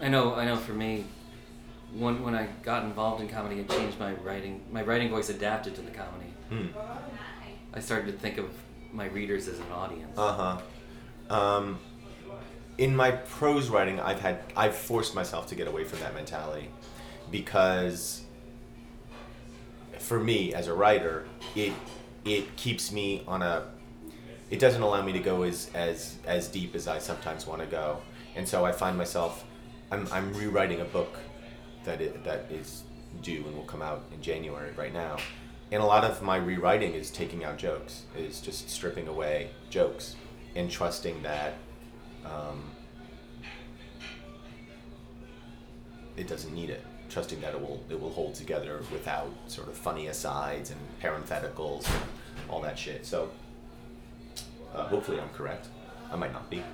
I 0.00 0.08
know, 0.08 0.34
I 0.34 0.44
know. 0.44 0.56
For 0.56 0.72
me, 0.72 1.04
when 1.92 2.22
when 2.22 2.34
I 2.34 2.48
got 2.62 2.84
involved 2.84 3.22
in 3.22 3.28
comedy, 3.28 3.60
it 3.60 3.68
changed 3.70 3.98
my 3.98 4.12
writing. 4.14 4.62
My 4.70 4.82
writing 4.82 5.10
voice 5.10 5.28
adapted 5.28 5.74
to 5.76 5.82
the 5.82 5.90
comedy. 5.90 6.32
Hmm. 6.48 6.66
I 7.72 7.80
started 7.80 8.12
to 8.12 8.18
think 8.18 8.38
of 8.38 8.50
my 8.92 9.06
readers 9.06 9.48
as 9.48 9.58
an 9.58 9.70
audience. 9.72 10.16
Uh 10.18 10.60
huh. 11.30 11.34
Um, 11.34 11.78
in 12.78 12.94
my 12.94 13.12
prose 13.12 13.68
writing, 13.68 14.00
I've 14.00 14.20
had 14.20 14.40
I've 14.56 14.76
forced 14.76 15.14
myself 15.14 15.46
to 15.48 15.54
get 15.54 15.68
away 15.68 15.84
from 15.84 16.00
that 16.00 16.14
mentality 16.14 16.70
because 17.30 18.22
for 19.98 20.18
me 20.20 20.52
as 20.54 20.66
a 20.68 20.74
writer, 20.74 21.26
it 21.54 21.72
it 22.24 22.56
keeps 22.56 22.92
me 22.92 23.22
on 23.26 23.42
a 23.42 23.64
it 24.50 24.58
doesn't 24.58 24.82
allow 24.82 25.02
me 25.02 25.12
to 25.12 25.18
go 25.20 25.42
as 25.42 25.70
as 25.74 26.16
as 26.26 26.48
deep 26.48 26.74
as 26.74 26.88
I 26.88 26.98
sometimes 26.98 27.46
want 27.46 27.60
to 27.60 27.66
go, 27.66 28.00
and 28.36 28.48
so 28.48 28.64
I 28.64 28.72
find 28.72 28.96
myself 28.96 29.44
I'm 29.94 30.08
I'm 30.12 30.34
rewriting 30.34 30.80
a 30.80 30.84
book 30.84 31.18
that 31.84 32.00
it, 32.00 32.24
that 32.24 32.46
is 32.50 32.82
due 33.22 33.44
and 33.46 33.54
will 33.56 33.64
come 33.64 33.80
out 33.80 34.02
in 34.12 34.20
January 34.20 34.72
right 34.72 34.92
now, 34.92 35.18
and 35.70 35.80
a 35.82 35.86
lot 35.86 36.02
of 36.04 36.20
my 36.20 36.36
rewriting 36.36 36.94
is 36.94 37.10
taking 37.10 37.44
out 37.44 37.58
jokes, 37.58 38.02
is 38.18 38.40
just 38.40 38.68
stripping 38.68 39.06
away 39.06 39.50
jokes, 39.70 40.16
and 40.56 40.70
trusting 40.70 41.22
that. 41.22 41.54
Um, 42.24 42.70
it 46.16 46.26
doesn't 46.26 46.54
need 46.54 46.70
it. 46.70 46.84
Trusting 47.08 47.40
that 47.42 47.54
it 47.54 47.60
will 47.60 47.84
it 47.88 48.00
will 48.00 48.10
hold 48.10 48.34
together 48.34 48.80
without 48.90 49.30
sort 49.46 49.68
of 49.68 49.76
funny 49.76 50.08
asides 50.08 50.70
and 50.70 50.80
parentheticals 51.00 51.86
and 51.86 52.02
all 52.48 52.60
that 52.62 52.76
shit. 52.76 53.06
So 53.06 53.30
uh, 54.74 54.88
hopefully 54.88 55.20
I'm 55.20 55.28
correct. 55.28 55.68
I 56.10 56.16
might 56.16 56.32
not 56.32 56.50
be. 56.50 56.64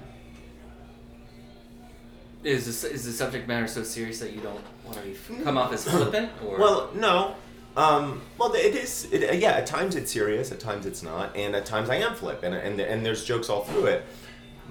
Is 2.42 2.64
this, 2.64 2.84
is 2.84 3.04
the 3.04 3.12
subject 3.12 3.46
matter 3.46 3.66
so 3.66 3.82
serious 3.82 4.18
that 4.20 4.32
you 4.32 4.40
don't 4.40 4.60
want 4.84 4.96
to 4.96 5.02
be, 5.02 5.44
come 5.44 5.58
off 5.58 5.72
as 5.72 5.84
flippant? 5.84 6.30
Or 6.44 6.58
Well, 6.58 6.90
no. 6.94 7.34
Um, 7.76 8.22
well, 8.38 8.52
it 8.54 8.74
is. 8.74 9.08
It, 9.12 9.38
yeah, 9.38 9.52
at 9.52 9.66
times 9.66 9.94
it's 9.94 10.10
serious, 10.10 10.50
at 10.50 10.58
times 10.58 10.86
it's 10.86 11.02
not, 11.02 11.36
and 11.36 11.54
at 11.54 11.66
times 11.66 11.88
I 11.90 11.96
am 11.96 12.14
flip, 12.14 12.42
and 12.42 12.54
and 12.54 12.80
and 12.80 13.06
there's 13.06 13.24
jokes 13.24 13.48
all 13.48 13.62
through 13.62 13.86
it, 13.86 14.04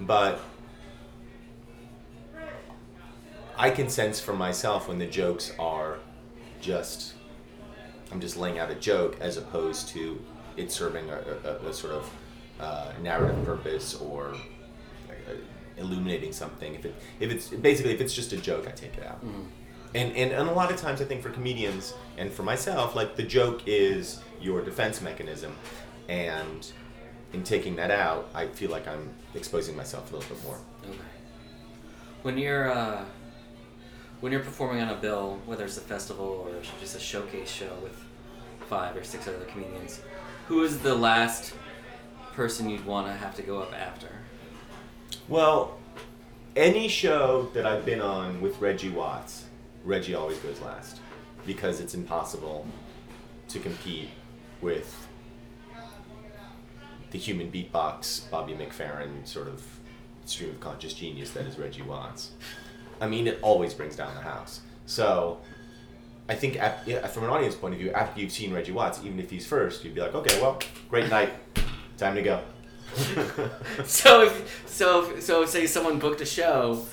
but 0.00 0.40
I 3.56 3.70
can 3.70 3.88
sense 3.88 4.20
for 4.20 4.34
myself 4.34 4.88
when 4.88 4.98
the 4.98 5.06
jokes 5.06 5.52
are 5.58 5.98
just 6.60 7.14
I'm 8.12 8.20
just 8.20 8.36
laying 8.36 8.58
out 8.58 8.70
a 8.70 8.74
joke 8.74 9.16
as 9.20 9.36
opposed 9.36 9.88
to 9.90 10.20
it 10.56 10.72
serving 10.72 11.08
a, 11.10 11.20
a, 11.44 11.68
a 11.68 11.72
sort 11.72 11.94
of 11.94 12.10
uh, 12.58 12.92
narrative 13.02 13.44
purpose 13.44 13.94
or 13.94 14.34
uh, 15.08 15.32
illuminating 15.76 16.32
something. 16.32 16.74
If 16.74 16.84
it 16.84 16.94
if 17.20 17.30
it's 17.30 17.48
basically 17.48 17.92
if 17.92 18.00
it's 18.00 18.14
just 18.14 18.32
a 18.32 18.36
joke, 18.36 18.66
I 18.68 18.72
take 18.72 18.96
it 18.96 19.06
out. 19.06 19.22
And, 19.22 20.14
and 20.14 20.32
and 20.32 20.48
a 20.48 20.52
lot 20.52 20.70
of 20.70 20.78
times 20.80 21.00
I 21.00 21.04
think 21.04 21.22
for 21.22 21.30
comedians 21.30 21.94
and 22.16 22.32
for 22.32 22.42
myself, 22.42 22.94
like 22.94 23.16
the 23.16 23.24
joke 23.24 23.62
is 23.66 24.20
your 24.40 24.62
defense 24.62 25.00
mechanism, 25.00 25.56
and 26.08 26.70
in 27.32 27.42
taking 27.42 27.76
that 27.76 27.90
out, 27.90 28.28
I 28.34 28.46
feel 28.46 28.70
like 28.70 28.86
I'm 28.88 29.08
exposing 29.34 29.76
myself 29.76 30.12
a 30.12 30.16
little 30.16 30.34
bit 30.34 30.44
more. 30.44 30.58
Okay. 30.84 30.98
When 32.22 32.38
you're 32.38 32.70
uh, 32.70 33.04
when 34.20 34.32
you're 34.32 34.42
performing 34.42 34.82
on 34.82 34.90
a 34.90 34.96
bill, 34.96 35.40
whether 35.46 35.64
it's 35.64 35.78
a 35.78 35.80
festival 35.80 36.46
or 36.46 36.62
just 36.80 36.94
a 36.96 37.00
showcase 37.00 37.50
show 37.50 37.74
with 37.82 37.96
five 38.68 38.96
or 38.96 39.02
six 39.02 39.26
other 39.26 39.44
comedians, 39.46 40.00
who 40.46 40.62
is 40.62 40.78
the 40.78 40.94
last 40.94 41.54
person 42.34 42.68
you'd 42.68 42.84
want 42.84 43.06
to 43.06 43.12
have 43.12 43.34
to 43.36 43.42
go 43.42 43.60
up 43.60 43.72
after? 43.72 44.08
Well, 45.30 45.78
any 46.56 46.88
show 46.88 47.50
that 47.54 47.64
I've 47.64 47.86
been 47.86 48.00
on 48.00 48.40
with 48.40 48.60
Reggie 48.60 48.88
Watts, 48.88 49.44
Reggie 49.84 50.14
always 50.14 50.38
goes 50.38 50.60
last 50.60 51.00
because 51.46 51.78
it's 51.78 51.94
impossible 51.94 52.66
to 53.46 53.60
compete 53.60 54.08
with 54.60 55.06
the 57.12 57.18
human 57.18 57.48
beatbox, 57.48 58.28
Bobby 58.28 58.54
McFerrin 58.54 59.24
sort 59.24 59.46
of 59.46 59.62
stream 60.24 60.50
of 60.50 60.58
conscious 60.58 60.94
genius 60.94 61.30
that 61.30 61.46
is 61.46 61.60
Reggie 61.60 61.82
Watts. 61.82 62.32
I 63.00 63.06
mean, 63.06 63.28
it 63.28 63.38
always 63.40 63.72
brings 63.72 63.94
down 63.94 64.12
the 64.16 64.22
house. 64.22 64.62
So, 64.86 65.38
I 66.28 66.34
think 66.34 66.60
at, 66.60 66.82
yeah, 66.86 67.06
from 67.06 67.22
an 67.22 67.30
audience 67.30 67.54
point 67.54 67.74
of 67.74 67.80
view, 67.80 67.92
after 67.92 68.20
you've 68.20 68.32
seen 68.32 68.52
Reggie 68.52 68.72
Watts, 68.72 68.98
even 69.04 69.20
if 69.20 69.30
he's 69.30 69.46
first, 69.46 69.84
you'd 69.84 69.94
be 69.94 70.00
like, 70.00 70.12
okay, 70.12 70.40
well, 70.40 70.58
great 70.88 71.08
night, 71.08 71.30
time 71.98 72.16
to 72.16 72.22
go. 72.22 72.42
So 73.84 74.22
if 74.22 74.64
so 74.66 75.10
if, 75.12 75.22
so 75.22 75.44
say 75.44 75.66
someone 75.66 75.98
booked 75.98 76.20
a 76.20 76.26
show 76.26 76.84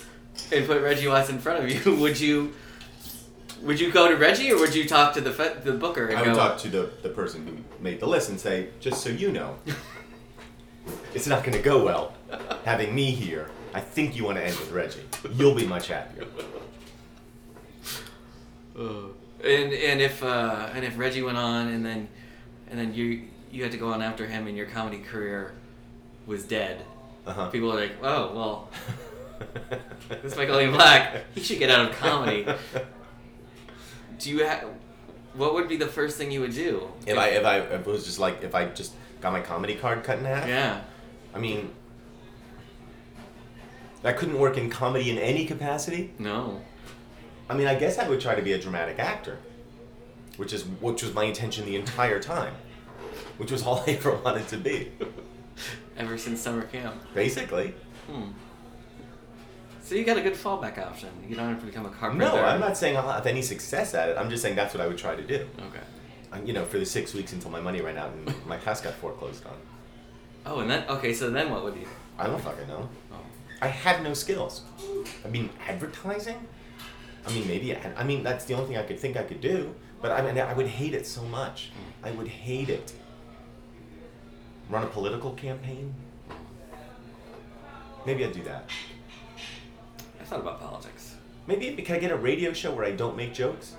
and 0.52 0.66
put 0.66 0.82
Reggie 0.82 1.08
Watts 1.08 1.30
in 1.30 1.40
front 1.40 1.64
of 1.64 1.70
you, 1.70 1.96
would 2.02 2.20
you 2.20 2.54
would 3.62 3.80
you 3.80 3.92
go 3.92 4.08
to 4.08 4.16
Reggie 4.16 4.52
or 4.52 4.60
would 4.60 4.76
you 4.76 4.88
talk 4.88 5.14
to 5.16 5.22
the 5.22 5.32
fe- 5.32 5.56
the 5.64 5.74
booker 5.74 6.08
and 6.08 6.18
I 6.18 6.24
go? 6.24 6.30
would 6.30 6.38
talk 6.38 6.58
to 6.60 6.70
the, 6.70 6.90
the 7.02 7.10
person 7.10 7.46
who 7.48 7.84
made 7.84 8.00
the 8.00 8.06
list 8.08 8.30
and 8.30 8.40
say, 8.40 8.70
just 8.80 9.02
so 9.02 9.10
you 9.10 9.32
know, 9.32 9.58
it's 11.14 11.28
not 11.28 11.44
going 11.44 11.58
to 11.58 11.64
go 11.64 11.84
well 11.84 12.14
having 12.66 12.94
me 12.94 13.12
here. 13.12 13.50
I 13.74 13.82
think 13.82 14.16
you 14.16 14.24
want 14.26 14.38
to 14.38 14.44
end 14.44 14.56
with 14.58 14.72
Reggie. 14.72 15.04
You'll 15.34 15.56
be 15.56 15.66
much 15.66 15.88
happier. 15.88 16.26
Uh, 18.78 19.08
and 19.44 19.74
and 19.74 20.02
if 20.02 20.24
uh, 20.24 20.70
and 20.74 20.86
if 20.86 20.98
Reggie 20.98 21.22
went 21.24 21.38
on 21.38 21.68
and 21.68 21.86
then 21.86 22.08
and 22.70 22.80
then 22.80 22.94
you 22.94 23.24
you 23.52 23.64
had 23.64 23.72
to 23.72 23.78
go 23.78 23.92
on 23.92 24.02
after 24.02 24.28
him 24.28 24.48
in 24.48 24.56
your 24.56 24.68
comedy 24.68 25.00
career 25.00 25.54
was 26.28 26.44
dead. 26.44 26.86
Uh-huh. 27.26 27.50
People 27.50 27.72
are 27.72 27.80
like, 27.80 27.94
oh 28.04 28.36
well, 28.36 28.70
this 30.22 30.36
Michael 30.38 30.60
Ian 30.60 30.74
Black, 30.74 31.24
he 31.34 31.42
should 31.42 31.60
get 31.60 31.72
out 31.72 31.90
of 31.90 31.96
comedy. 31.96 32.46
Do 34.20 34.30
you 34.30 34.46
have? 34.46 34.66
What 35.34 35.54
would 35.54 35.68
be 35.68 35.78
the 35.78 35.88
first 35.88 36.18
thing 36.18 36.32
you 36.32 36.42
would 36.42 36.54
do? 36.56 36.90
If 37.06 37.16
I 37.18 37.28
if 37.30 37.46
I 37.46 37.60
if 37.60 37.82
it 37.82 37.86
was 37.86 38.06
just 38.06 38.18
like 38.18 38.42
if 38.44 38.56
I 38.56 38.66
just 38.66 38.94
got 39.22 39.32
my 39.34 39.42
comedy 39.42 39.76
card 39.76 40.04
cut 40.04 40.18
in 40.18 40.26
half. 40.26 40.48
yeah. 40.48 40.82
I 41.36 41.40
mean, 41.40 41.70
I 44.04 44.14
couldn't 44.14 44.40
work 44.40 44.58
in 44.58 44.70
comedy 44.72 45.12
in 45.12 45.20
any 45.20 45.46
capacity. 45.46 46.14
No. 46.18 46.62
I 47.50 47.54
mean, 47.56 47.68
I 47.68 47.76
guess 47.76 48.00
I 48.00 48.10
would 48.10 48.20
try 48.20 48.34
to 48.34 48.42
be 48.42 48.54
a 48.54 48.58
dramatic 48.58 48.98
actor, 48.98 49.38
which 50.38 50.54
is 50.54 50.64
which 50.66 51.04
was 51.04 51.14
my 51.14 51.26
intention 51.26 51.66
the 51.66 51.76
entire 51.76 52.20
time, 52.20 52.56
which 53.38 53.52
was 53.52 53.62
all 53.64 53.84
I 53.88 53.92
ever 53.92 54.16
wanted 54.16 54.48
to 54.48 54.58
be, 54.58 54.92
Ever 55.98 56.18
since 56.18 56.42
summer 56.42 56.64
camp. 56.64 56.96
basically. 57.14 57.74
Hmm. 58.08 58.30
So 59.82 59.96
you 59.96 60.04
got 60.04 60.18
a 60.18 60.22
good 60.22 60.34
fallback 60.34 60.78
option. 60.78 61.10
You 61.30 61.36
don't 61.36 61.48
have 61.48 61.62
to 61.62 61.66
become 61.66 61.86
a 61.86 61.90
carpenter. 61.90 62.26
No, 62.26 62.44
I'm 62.44 62.60
not 62.60 62.76
saying 62.76 62.98
I'll 62.98 63.10
have 63.10 63.26
any 63.26 63.42
success 63.42 63.94
at 63.94 64.10
it. 64.10 64.18
I'm 64.18 64.30
just 64.30 64.44
saying 64.44 64.56
that's 64.56 64.74
what 64.74 64.82
I 64.82 64.88
would 64.88 64.98
try 64.98 65.16
to 65.16 65.24
do. 65.24 65.48
Okay. 65.58 65.80
Um, 66.34 66.46
you 66.46 66.52
know, 66.52 66.66
for 66.66 66.78
the 66.78 66.86
six 66.86 67.14
weeks 67.14 67.32
until 67.32 67.52
my 67.52 67.62
money 67.62 67.80
ran 67.80 67.98
out 67.98 68.12
and 68.12 68.34
my 68.46 68.58
house 68.58 68.82
got 68.82 68.94
foreclosed 68.96 69.46
on. 69.46 69.54
Oh, 70.46 70.60
and 70.60 70.70
then 70.70 70.84
okay. 70.90 71.14
So 71.14 71.30
then 71.30 71.50
what 71.50 71.64
would 71.64 71.76
you? 71.76 71.88
I 72.20 72.28
don't 72.28 72.42
fucking 72.42 72.68
know. 72.68 72.90
Oh. 73.14 73.16
I 73.62 73.68
have 73.68 74.04
no 74.04 74.14
skills. 74.14 74.64
I 75.26 75.30
mean, 75.30 75.50
advertising. 75.68 76.46
I 77.26 77.32
mean, 77.32 77.48
maybe. 77.48 77.74
I, 77.74 77.94
I 77.98 78.04
mean, 78.04 78.24
that's 78.24 78.44
the 78.46 78.56
only 78.56 78.68
thing 78.68 78.78
I 78.78 78.84
could 78.84 79.00
think 79.00 79.16
I 79.16 79.24
could 79.24 79.42
do. 79.42 79.74
But 80.02 80.12
I 80.12 80.22
mean, 80.22 80.38
I 80.38 80.54
would 80.54 80.68
hate 80.68 80.94
it 80.94 81.08
so 81.08 81.24
much. 81.24 81.72
I 82.04 82.12
would 82.12 82.28
hate 82.28 82.70
it. 82.70 82.94
Run 84.70 84.84
a 84.84 84.88
political 84.88 85.32
campaign. 85.34 85.94
Maybe 88.06 88.24
I'd 88.26 88.34
do 88.34 88.44
that. 88.44 88.70
I 90.20 90.24
thought 90.24 90.40
about 90.40 90.60
politics. 90.60 91.16
Maybe 91.46 91.72
can 91.82 91.96
I 91.96 92.00
get 92.00 92.12
a 92.12 92.16
radio 92.18 92.52
show 92.54 92.74
where 92.74 92.86
I 92.86 92.92
don't 92.92 93.16
make 93.16 93.34
jokes? 93.34 93.76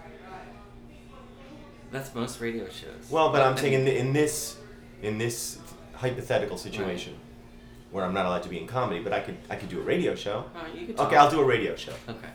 That's 1.90 2.14
most 2.14 2.40
radio 2.40 2.64
shows. 2.66 3.10
Well, 3.10 3.30
but 3.32 3.42
I'm 3.42 3.54
then- 3.54 3.62
saying 3.64 3.72
in, 3.74 3.88
in 3.88 4.12
this 4.12 4.56
in 5.02 5.16
this 5.18 5.58
hypothetical 5.94 6.58
situation 6.58 7.14
where 7.90 8.04
I'm 8.04 8.12
not 8.12 8.26
allowed 8.26 8.42
to 8.42 8.48
be 8.48 8.58
in 8.58 8.66
comedy, 8.66 9.00
but 9.02 9.12
I 9.12 9.20
could 9.20 9.36
I 9.50 9.56
could 9.56 9.68
do 9.68 9.80
a 9.80 9.82
radio 9.82 10.14
show. 10.14 10.44
Oh, 10.54 10.66
you 10.74 10.94
Okay. 10.98 11.16
I'll 11.16 11.30
do 11.30 11.40
a 11.40 11.44
radio 11.44 11.76
show. 11.76 11.92
Okay. 12.08 12.28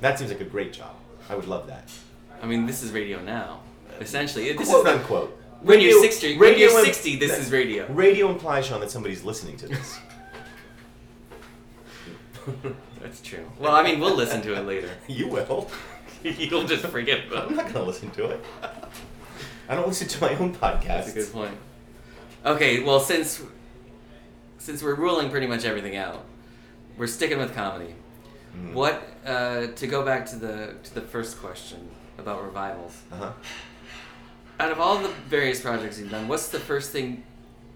That 0.00 0.18
seems 0.18 0.30
like 0.30 0.40
a 0.40 0.44
great 0.44 0.72
job. 0.72 0.94
I 1.28 1.34
would 1.34 1.46
love 1.46 1.66
that. 1.66 1.88
I 2.42 2.46
mean, 2.46 2.66
this 2.66 2.82
is 2.82 2.90
radio 2.92 3.20
now. 3.20 3.60
Essentially, 4.00 4.50
this 4.52 4.68
Quote 4.68 4.86
is 4.86 4.92
unquote. 4.94 5.39
When 5.62 5.80
you're 5.80 5.90
Radio- 5.90 6.02
60. 6.02 6.38
When 6.38 6.58
you're 6.58 6.78
im- 6.78 6.84
60, 6.84 7.16
this 7.16 7.38
is 7.38 7.52
radio. 7.52 7.86
Radio 7.88 8.30
implies, 8.30 8.66
Sean, 8.66 8.80
that 8.80 8.90
somebody's 8.90 9.24
listening 9.24 9.56
to 9.58 9.68
this. 9.68 9.98
That's 13.00 13.20
true. 13.22 13.44
Well, 13.58 13.74
I 13.74 13.82
mean, 13.82 14.00
we'll 14.00 14.14
listen 14.16 14.42
to 14.42 14.54
it 14.54 14.66
later. 14.66 14.90
you 15.08 15.28
will. 15.28 15.70
You'll 16.22 16.64
just 16.66 16.84
forget 16.86 17.20
it. 17.20 17.32
I'm 17.34 17.54
not 17.56 17.64
going 17.64 17.74
to 17.74 17.82
listen 17.82 18.10
to 18.10 18.26
it. 18.30 18.44
I 19.68 19.74
don't 19.74 19.86
listen 19.88 20.08
to 20.08 20.20
my 20.20 20.34
own 20.36 20.54
podcast. 20.54 20.84
That's 20.84 21.10
a 21.10 21.14
good 21.14 21.32
point. 21.32 21.56
Okay, 22.44 22.82
well, 22.82 23.00
since 23.00 23.42
since 24.58 24.82
we're 24.82 24.94
ruling 24.94 25.30
pretty 25.30 25.46
much 25.46 25.64
everything 25.64 25.96
out, 25.96 26.24
we're 26.98 27.06
sticking 27.06 27.38
with 27.38 27.54
comedy. 27.54 27.94
Mm. 28.56 28.72
What 28.74 29.02
uh, 29.24 29.68
to 29.68 29.86
go 29.86 30.04
back 30.04 30.26
to 30.26 30.36
the 30.36 30.74
to 30.82 30.94
the 30.94 31.00
first 31.00 31.38
question 31.40 31.88
about 32.18 32.42
revivals? 32.44 33.00
Uh 33.12 33.16
huh. 33.16 33.32
Out 34.60 34.70
of 34.70 34.78
all 34.78 34.98
the 34.98 35.08
various 35.26 35.62
projects 35.62 35.98
you've 35.98 36.10
done, 36.10 36.28
what's 36.28 36.48
the 36.48 36.60
first 36.60 36.90
thing 36.90 37.22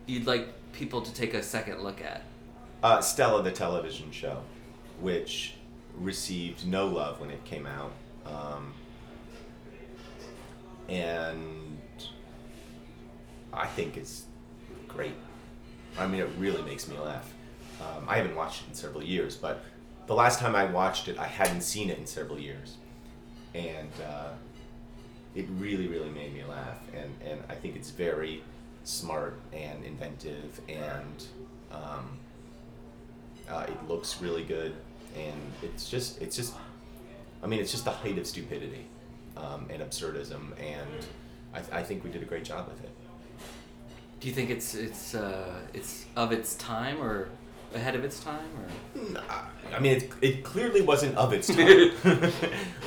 you'd 0.05 0.27
like 0.27 0.49
people 0.75 1.01
to 1.01 1.15
take 1.15 1.33
a 1.33 1.43
second 1.43 1.81
look 1.81 2.03
at? 2.03 2.25
Uh, 2.83 3.01
Stella, 3.01 3.43
the 3.43 3.51
television 3.51 4.11
show, 4.11 4.43
which 5.01 5.55
received 5.97 6.67
no 6.67 6.87
love 6.87 7.21
when 7.21 7.31
it 7.31 7.43
came 7.47 7.65
out, 7.65 7.91
um, 8.27 8.75
and 10.91 11.81
I 13.51 13.67
think 13.67 13.97
it's 13.97 14.27
great. 14.87 15.15
I 15.99 16.07
mean, 16.07 16.21
it 16.21 16.29
really 16.37 16.61
makes 16.65 16.87
me 16.87 16.99
laugh. 16.99 17.33
Um, 17.81 18.05
I 18.07 18.19
haven't 18.19 18.37
watched 18.37 18.61
it 18.65 18.69
in 18.69 18.75
several 18.75 19.03
years, 19.03 19.39
but 19.39 19.65
the 20.07 20.15
last 20.15 20.39
time 20.39 20.55
I 20.55 20.67
watched 20.67 21.09
it, 21.09 21.19
I 21.19 21.29
hadn't 21.29 21.63
seen 21.63 21.89
it 21.89 21.97
in 21.97 22.05
several 22.05 22.39
years, 22.39 22.77
and 23.55 23.89
uh, 24.07 24.33
it 25.35 25.47
really, 25.59 25.89
really 25.89 26.11
made 26.11 26.35
me 26.35 26.45
laugh. 26.45 26.79
And, 26.95 27.15
and 27.29 27.43
I 27.49 27.55
think 27.55 27.77
it's 27.77 27.91
very 27.91 28.43
smart 28.85 29.41
and 29.53 29.85
inventive, 29.85 30.61
and 30.69 31.25
um, 31.73 32.19
uh, 33.49 33.67
it 33.69 33.89
looks 33.89 34.21
really 34.21 34.45
good, 34.45 34.75
and 35.17 35.53
it's 35.63 35.89
just, 35.89 36.21
it's 36.21 36.37
just, 36.37 36.55
I 37.43 37.47
mean, 37.47 37.61
it's 37.61 37.71
just 37.71 37.85
the 37.85 37.91
height 37.91 38.19
of 38.19 38.27
stupidity 38.27 38.87
um, 39.37 39.67
and 39.71 39.83
absurdism, 39.83 40.53
and 40.61 41.07
I, 41.53 41.61
th- 41.61 41.73
I 41.73 41.83
think 41.83 42.05
we 42.05 42.11
did 42.11 42.23
a 42.23 42.27
great 42.27 42.45
job 42.45 42.69
with 42.69 42.83
it. 42.85 42.91
Do 44.21 44.29
you 44.29 44.35
think 44.35 44.51
it's 44.51 44.75
it's 44.75 45.15
uh, 45.15 45.61
it's 45.75 46.07
of 46.17 46.33
its 46.33 46.55
time 46.55 47.03
or 47.03 47.29
ahead 47.75 47.95
of 47.95 48.05
its 48.05 48.21
time 48.21 48.49
or? 48.59 49.23
I 49.75 49.81
mean, 49.81 49.93
it, 49.93 50.13
it 50.21 50.45
clearly 50.45 50.81
wasn't 50.81 51.17
of 51.17 51.33
its 51.33 51.49
time. 51.55 51.91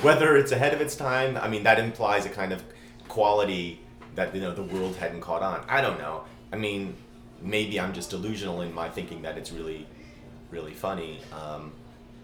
Whether 0.01 0.37
it's 0.37 0.51
ahead 0.51 0.73
of 0.73 0.81
its 0.81 0.95
time, 0.95 1.37
I 1.37 1.47
mean, 1.47 1.63
that 1.63 1.79
implies 1.79 2.25
a 2.25 2.29
kind 2.29 2.53
of 2.53 2.63
quality 3.07 3.81
that 4.15 4.33
you 4.33 4.41
know 4.41 4.53
the 4.53 4.63
world 4.63 4.95
hadn't 4.95 5.21
caught 5.21 5.43
on. 5.43 5.63
I 5.67 5.81
don't 5.81 5.99
know. 5.99 6.23
I 6.51 6.55
mean, 6.55 6.95
maybe 7.41 7.79
I'm 7.79 7.93
just 7.93 8.09
delusional 8.09 8.61
in 8.61 8.73
my 8.73 8.89
thinking 8.89 9.21
that 9.23 9.37
it's 9.37 9.51
really, 9.51 9.85
really 10.49 10.73
funny. 10.73 11.19
Um, 11.33 11.71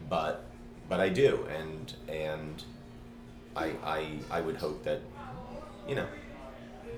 but 0.10 0.46
but 0.90 1.00
I 1.00 1.10
do, 1.10 1.46
and 1.56 1.94
and 2.08 2.64
I 3.56 3.74
I 3.84 4.20
I 4.32 4.42
would 4.42 4.58
hope 4.58 4.84
that 4.84 5.02
you 5.88 5.96
know 5.96 6.08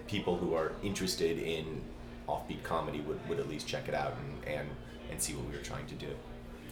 people 0.07 0.37
who 0.37 0.53
are 0.53 0.71
interested 0.83 1.39
in 1.39 1.81
offbeat 2.27 2.63
comedy 2.63 3.01
would, 3.01 3.19
would 3.27 3.39
at 3.39 3.49
least 3.49 3.67
check 3.67 3.87
it 3.87 3.93
out 3.93 4.13
and, 4.45 4.55
and 4.55 4.69
and 5.11 5.21
see 5.21 5.33
what 5.33 5.45
we 5.45 5.55
were 5.55 5.63
trying 5.63 5.85
to 5.87 5.95
do. 5.95 6.07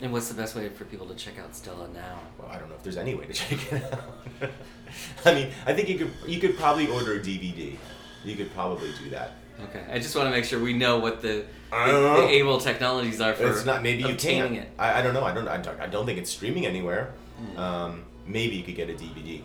And 0.02 0.12
what's 0.12 0.28
the 0.28 0.34
best 0.34 0.56
way 0.56 0.68
for 0.70 0.86
people 0.86 1.08
to 1.08 1.16
check 1.16 1.40
out 1.40 1.56
Stella 1.56 1.88
now? 1.94 2.20
Well, 2.38 2.50
I 2.52 2.58
don't 2.58 2.68
know 2.70 2.76
if 2.76 2.84
there's 2.84 2.98
any 2.98 3.16
way 3.16 3.26
to 3.26 3.34
check 3.42 3.72
it 3.72 3.84
out. 3.94 4.52
I 5.26 5.34
mean, 5.34 5.52
I 5.66 5.74
think 5.74 5.90
you 5.90 5.98
could 5.98 6.12
you 6.28 6.40
could 6.40 6.58
probably 6.58 6.88
order 6.88 7.14
a 7.14 7.20
DVD. 7.20 7.78
You 8.24 8.36
could 8.36 8.54
probably 8.54 8.92
do 9.02 9.10
that. 9.12 9.34
Okay, 9.66 9.84
I 9.90 10.00
just 10.00 10.16
want 10.16 10.28
to 10.28 10.32
make 10.32 10.46
sure 10.46 10.60
we 10.60 10.74
know 10.74 10.98
what 11.00 11.22
the, 11.22 11.46
the, 11.70 11.86
know. 11.86 12.22
the 12.22 12.28
able 12.30 12.60
technologies 12.60 13.22
are 13.22 13.34
for 13.34 13.48
it's 13.48 13.66
not 13.66 13.84
maybe 13.84 14.04
you 14.04 14.16
can't. 14.16 14.56
it. 14.56 14.70
I, 14.80 15.00
I 15.00 15.02
don't 15.02 15.14
know. 15.14 15.24
I 15.24 15.34
don't 15.34 15.48
I 15.48 15.58
don't, 15.58 15.80
I 15.80 15.88
don't 15.88 16.06
think 16.06 16.18
it's 16.18 16.32
streaming 16.32 16.66
anywhere. 16.66 17.14
Hmm. 17.38 17.58
Um, 17.58 18.06
maybe 18.26 18.56
you 18.56 18.64
could 18.64 18.76
get 18.76 18.90
a 18.90 18.94
DVD. 18.94 19.42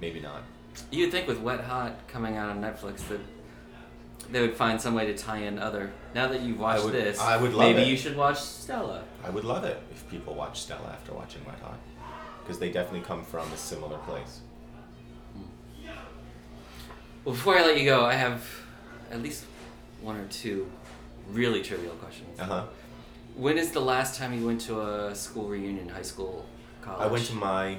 Maybe 0.00 0.20
not. 0.20 0.42
You'd 0.90 1.10
think 1.10 1.26
with 1.26 1.40
Wet 1.40 1.60
Hot 1.60 2.06
coming 2.06 2.36
out 2.36 2.50
on 2.50 2.60
Netflix 2.60 3.06
that 3.08 3.20
they 4.30 4.40
would 4.40 4.54
find 4.54 4.80
some 4.80 4.94
way 4.94 5.06
to 5.06 5.16
tie 5.16 5.38
in 5.38 5.58
other. 5.58 5.92
Now 6.14 6.28
that 6.28 6.40
you've 6.42 6.58
watched 6.58 6.84
would- 6.84 6.92
this, 6.94 7.20
I 7.20 7.36
would 7.36 7.52
love 7.54 7.68
maybe 7.68 7.82
it. 7.82 7.88
you 7.88 7.96
should 7.96 8.16
watch 8.16 8.38
Stella. 8.40 9.04
I 9.24 9.30
would 9.30 9.44
love 9.44 9.64
it 9.64 9.80
if 9.90 10.08
people 10.10 10.34
watch 10.34 10.60
Stella 10.60 10.88
after 10.92 11.12
watching 11.12 11.44
Wet 11.44 11.58
Hot, 11.60 11.78
because 12.42 12.58
they 12.58 12.70
definitely 12.70 13.00
come 13.06 13.24
from 13.24 13.50
a 13.52 13.56
similar 13.56 13.98
place. 13.98 14.40
Well, 17.24 17.34
before 17.34 17.56
I 17.58 17.62
let 17.62 17.78
you 17.78 17.84
go, 17.84 18.04
I 18.04 18.14
have 18.14 18.46
at 19.10 19.20
least 19.22 19.44
one 20.00 20.16
or 20.16 20.26
two 20.28 20.70
really 21.32 21.62
trivial 21.62 21.94
questions. 21.94 22.38
Uh 22.38 22.44
huh. 22.44 22.64
When 23.34 23.58
is 23.58 23.72
the 23.72 23.80
last 23.80 24.16
time 24.18 24.32
you 24.38 24.46
went 24.46 24.60
to 24.62 24.80
a 24.80 25.14
school 25.14 25.48
reunion, 25.48 25.88
high 25.88 26.02
school, 26.02 26.46
college? 26.82 27.02
I 27.02 27.06
went 27.08 27.24
to 27.26 27.34
my 27.34 27.78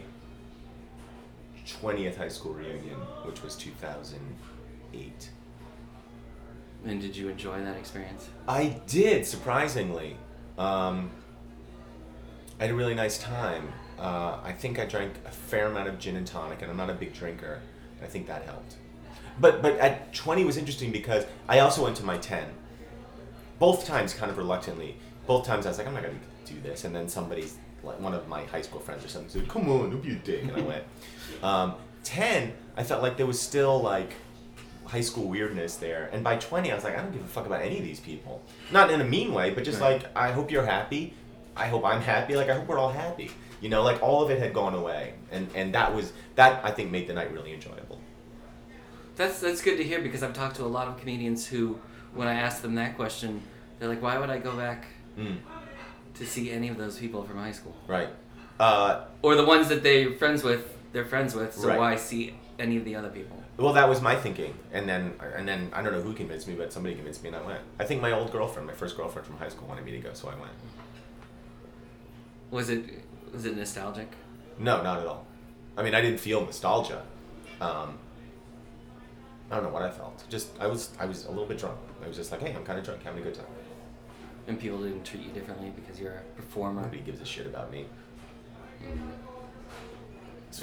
20th 1.65 2.17
high 2.17 2.27
school 2.29 2.53
reunion, 2.53 2.97
which 3.25 3.41
was 3.41 3.55
2008. 3.55 5.29
And 6.87 7.01
did 7.01 7.15
you 7.17 7.27
enjoy 7.27 7.61
that 7.63 7.75
experience? 7.75 8.29
I 8.47 8.79
did, 8.87 9.25
surprisingly. 9.25 10.15
Um, 10.57 11.11
I 12.59 12.63
had 12.63 12.71
a 12.71 12.75
really 12.75 12.95
nice 12.95 13.17
time. 13.17 13.73
Uh, 13.99 14.37
I 14.43 14.53
think 14.53 14.79
I 14.79 14.85
drank 14.85 15.15
a 15.25 15.31
fair 15.31 15.67
amount 15.67 15.89
of 15.89 15.99
gin 15.99 16.15
and 16.15 16.25
tonic, 16.25 16.61
and 16.61 16.71
I'm 16.71 16.77
not 16.77 16.89
a 16.89 16.93
big 16.93 17.13
drinker. 17.13 17.59
I 18.01 18.05
think 18.05 18.27
that 18.27 18.43
helped. 18.43 18.75
But 19.39 19.61
but 19.61 19.77
at 19.77 20.13
20 20.13 20.45
was 20.45 20.57
interesting 20.57 20.91
because 20.91 21.25
I 21.47 21.59
also 21.59 21.83
went 21.83 21.97
to 21.97 22.05
my 22.05 22.17
10. 22.17 22.47
Both 23.59 23.85
times, 23.85 24.13
kind 24.13 24.31
of 24.31 24.37
reluctantly. 24.37 24.95
Both 25.25 25.45
times 25.45 25.65
I 25.65 25.69
was 25.69 25.77
like, 25.77 25.87
I'm 25.87 25.93
not 25.93 26.03
gonna 26.03 26.15
do 26.45 26.59
this, 26.61 26.85
and 26.85 26.95
then 26.95 27.09
somebody's 27.09 27.57
like 27.83 27.99
one 27.99 28.13
of 28.13 28.27
my 28.27 28.43
high 28.45 28.61
school 28.61 28.79
friends 28.79 29.03
or 29.03 29.09
something 29.09 29.29
said, 29.29 29.47
"Come 29.49 29.69
on, 29.69 29.89
don't 29.89 30.01
be 30.01 30.13
a 30.13 30.15
dick," 30.15 30.43
and 30.43 30.51
I 30.51 30.61
went. 30.61 30.83
Um, 31.43 31.75
10, 32.03 32.53
I 32.77 32.83
felt 32.83 33.03
like 33.03 33.17
there 33.17 33.25
was 33.27 33.39
still 33.39 33.79
like 33.81 34.13
high 34.87 35.01
school 35.01 35.27
weirdness 35.27 35.75
there. 35.75 36.09
And 36.13 36.23
by 36.23 36.37
20, 36.37 36.71
I 36.71 36.75
was 36.75 36.83
like, 36.83 36.97
I 36.97 37.01
don't 37.01 37.11
give 37.11 37.23
a 37.23 37.27
fuck 37.27 37.45
about 37.45 37.61
any 37.61 37.77
of 37.77 37.83
these 37.83 37.99
people. 37.99 38.41
Not 38.71 38.89
in 38.89 39.01
a 39.01 39.03
mean 39.03 39.33
way, 39.33 39.51
but 39.51 39.63
just 39.63 39.81
Right. 39.81 40.01
like, 40.01 40.17
I 40.17 40.31
hope 40.31 40.49
you're 40.51 40.65
happy. 40.65 41.13
I 41.55 41.67
hope 41.67 41.83
I'm 41.85 42.01
happy. 42.01 42.35
Like, 42.35 42.49
I 42.49 42.53
hope 42.55 42.67
we're 42.67 42.79
all 42.79 42.91
happy. 42.91 43.31
You 43.61 43.69
know, 43.69 43.83
like 43.83 44.01
all 44.01 44.23
of 44.23 44.29
it 44.31 44.39
had 44.39 44.53
gone 44.53 44.73
away. 44.75 45.13
And, 45.31 45.49
and 45.55 45.73
that 45.75 45.93
was, 45.93 46.13
that 46.35 46.63
I 46.63 46.71
think 46.71 46.91
made 46.91 47.07
the 47.07 47.13
night 47.13 47.33
really 47.33 47.53
enjoyable. 47.53 47.99
That's 49.15 49.39
that's 49.39 49.61
good 49.63 49.77
to 49.77 49.83
hear 49.83 49.99
because 49.99 50.21
I've 50.21 50.33
talked 50.33 50.57
to 50.57 50.63
a 50.63 50.67
lot 50.67 50.87
of 50.87 50.99
comedians 50.99 51.47
who, 51.47 51.79
when 52.13 52.27
I 52.27 52.35
ask 52.35 52.61
them 52.61 52.75
that 52.75 52.95
question, 52.95 53.41
they're 53.79 53.89
like, 53.89 53.99
"Why 53.99 54.19
would 54.19 54.29
I 54.29 54.37
go 54.37 54.55
back 54.55 54.85
Mm, 55.17 55.37
to 56.13 56.25
see 56.27 56.51
any 56.51 56.69
of 56.69 56.77
those 56.77 56.99
people 56.99 57.23
from 57.23 57.37
high 57.39 57.51
school?" 57.51 57.75
right. 57.87 58.09
Uh, 58.59 59.05
Or 59.23 59.33
the 59.35 59.43
ones 59.43 59.69
that 59.69 59.81
they're 59.81 60.13
friends 60.13 60.43
with, 60.43 60.77
they're 60.93 61.05
friends 61.05 61.33
with. 61.33 61.55
So 61.55 61.67
Right. 61.67 61.79
why 61.79 61.95
see 61.95 62.35
any 62.59 62.77
of 62.77 62.85
the 62.85 62.95
other 62.95 63.09
people? 63.09 63.43
Well, 63.57 63.73
that 63.73 63.89
was 63.89 64.01
my 64.01 64.15
thinking. 64.15 64.53
And 64.71 64.87
then, 64.87 65.13
and 65.35 65.47
then 65.47 65.71
I 65.73 65.81
don't 65.81 65.93
know 65.93 66.01
who 66.01 66.13
convinced 66.13 66.47
me, 66.47 66.53
but 66.53 66.71
somebody 66.71 66.95
convinced 66.95 67.23
me 67.23 67.29
and 67.29 67.37
I 67.37 67.41
went. 67.41 67.61
I 67.79 67.85
think 67.85 68.01
my 68.01 68.11
old 68.11 68.31
girlfriend, 68.31 68.67
my 68.67 68.73
first 68.73 68.95
girlfriend 68.95 69.25
from 69.27 69.37
high 69.37 69.49
school 69.49 69.67
wanted 69.67 69.85
me 69.85 69.91
to 69.91 69.99
go, 69.99 70.13
so 70.13 70.29
I 70.29 70.35
went. 70.35 70.53
Was 72.51 72.69
it 72.69 72.85
was 73.33 73.45
it 73.45 73.57
nostalgic? 73.57 74.09
No, 74.59 74.81
not 74.81 74.99
at 74.99 75.07
all. 75.07 75.25
I 75.75 75.83
mean, 75.83 75.93
I 75.93 76.01
didn't 76.01 76.19
feel 76.19 76.45
nostalgia. 76.45 77.03
Um, 77.59 77.97
I 79.51 79.55
don't 79.55 79.63
know 79.63 79.69
what 79.69 79.83
I 79.83 79.89
felt. 79.89 80.23
Just 80.29 80.49
I 80.59 80.67
was 80.67 80.91
I 80.99 81.05
was 81.05 81.25
a 81.25 81.29
little 81.29 81.45
bit 81.45 81.57
drunk. 81.57 81.77
I 82.03 82.07
was 82.07 82.15
just 82.15 82.31
like, 82.31 82.41
hey, 82.41 82.53
I'm 82.53 82.63
kind 82.63 82.77
of 82.77 82.85
drunk, 82.85 83.03
having 83.03 83.21
a 83.21 83.23
good 83.23 83.35
time. 83.35 83.45
And 84.47 84.59
people 84.59 84.77
didn't 84.77 85.03
treat 85.03 85.23
you 85.23 85.31
differently 85.31 85.71
because 85.75 85.99
you're 85.99 86.13
a 86.13 86.21
performer. 86.35 86.81
Nobody 86.81 87.01
gives 87.01 87.21
a 87.21 87.25
shit 87.25 87.47
about 87.47 87.71
me. 87.71 87.85
It's 88.81 89.26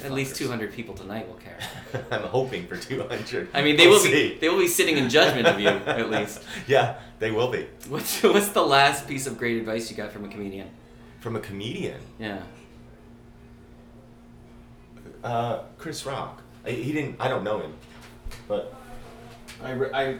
At 0.03 0.11
least 0.11 0.35
200 0.35 0.73
people 0.73 0.93
tonight 0.93 1.27
will 1.27 1.35
care. 1.35 1.57
I'm 2.11 2.23
hoping 2.23 2.67
for 2.67 2.75
200. 2.75 3.49
I 3.53 3.61
mean, 3.61 3.77
they 3.77 3.87
We'll 3.87 4.01
will 4.03 4.11
be 4.11 4.37
they 4.39 4.49
will 4.49 4.59
be 4.59 4.67
sitting 4.67 4.97
in 4.97 5.09
judgment 5.09 5.47
of 5.47 5.59
you 5.59 5.69
at 5.69 6.09
least. 6.09 6.41
Yeah, 6.67 6.95
they 7.19 7.31
will 7.31 7.49
be. 7.51 7.67
What's 7.87 8.21
what's 8.23 8.49
the 8.49 8.63
last 8.63 9.07
piece 9.07 9.25
of 9.27 9.37
great 9.37 9.57
advice 9.57 9.89
you 9.89 9.95
got 9.95 10.11
from 10.11 10.25
a 10.25 10.27
comedian? 10.27 10.69
From 11.21 11.35
a 11.35 11.39
comedian, 11.39 11.99
Yeah. 12.19 12.41
uh, 15.23 15.59
Chris 15.77 16.05
Rock. 16.05 16.41
I, 16.65 16.71
he 16.71 16.91
didn't. 16.91 17.15
I 17.19 17.27
don't 17.27 17.43
know 17.43 17.59
him, 17.59 17.73
but 18.47 18.73
I, 19.63 19.71
I 19.93 20.17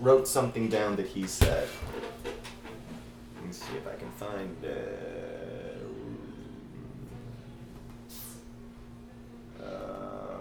wrote 0.00 0.28
something 0.28 0.68
down 0.68 0.96
that 0.96 1.06
he 1.06 1.26
said. 1.26 1.66
Let 3.36 3.46
me 3.46 3.52
see 3.52 3.76
if 3.76 3.86
I 3.86 3.96
can 3.96 4.10
find. 4.12 4.56
Uh, 4.64 4.68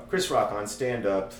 Chris 0.09 0.31
Rock 0.31 0.51
on 0.51 0.67
stand 0.67 1.05
up. 1.05 1.33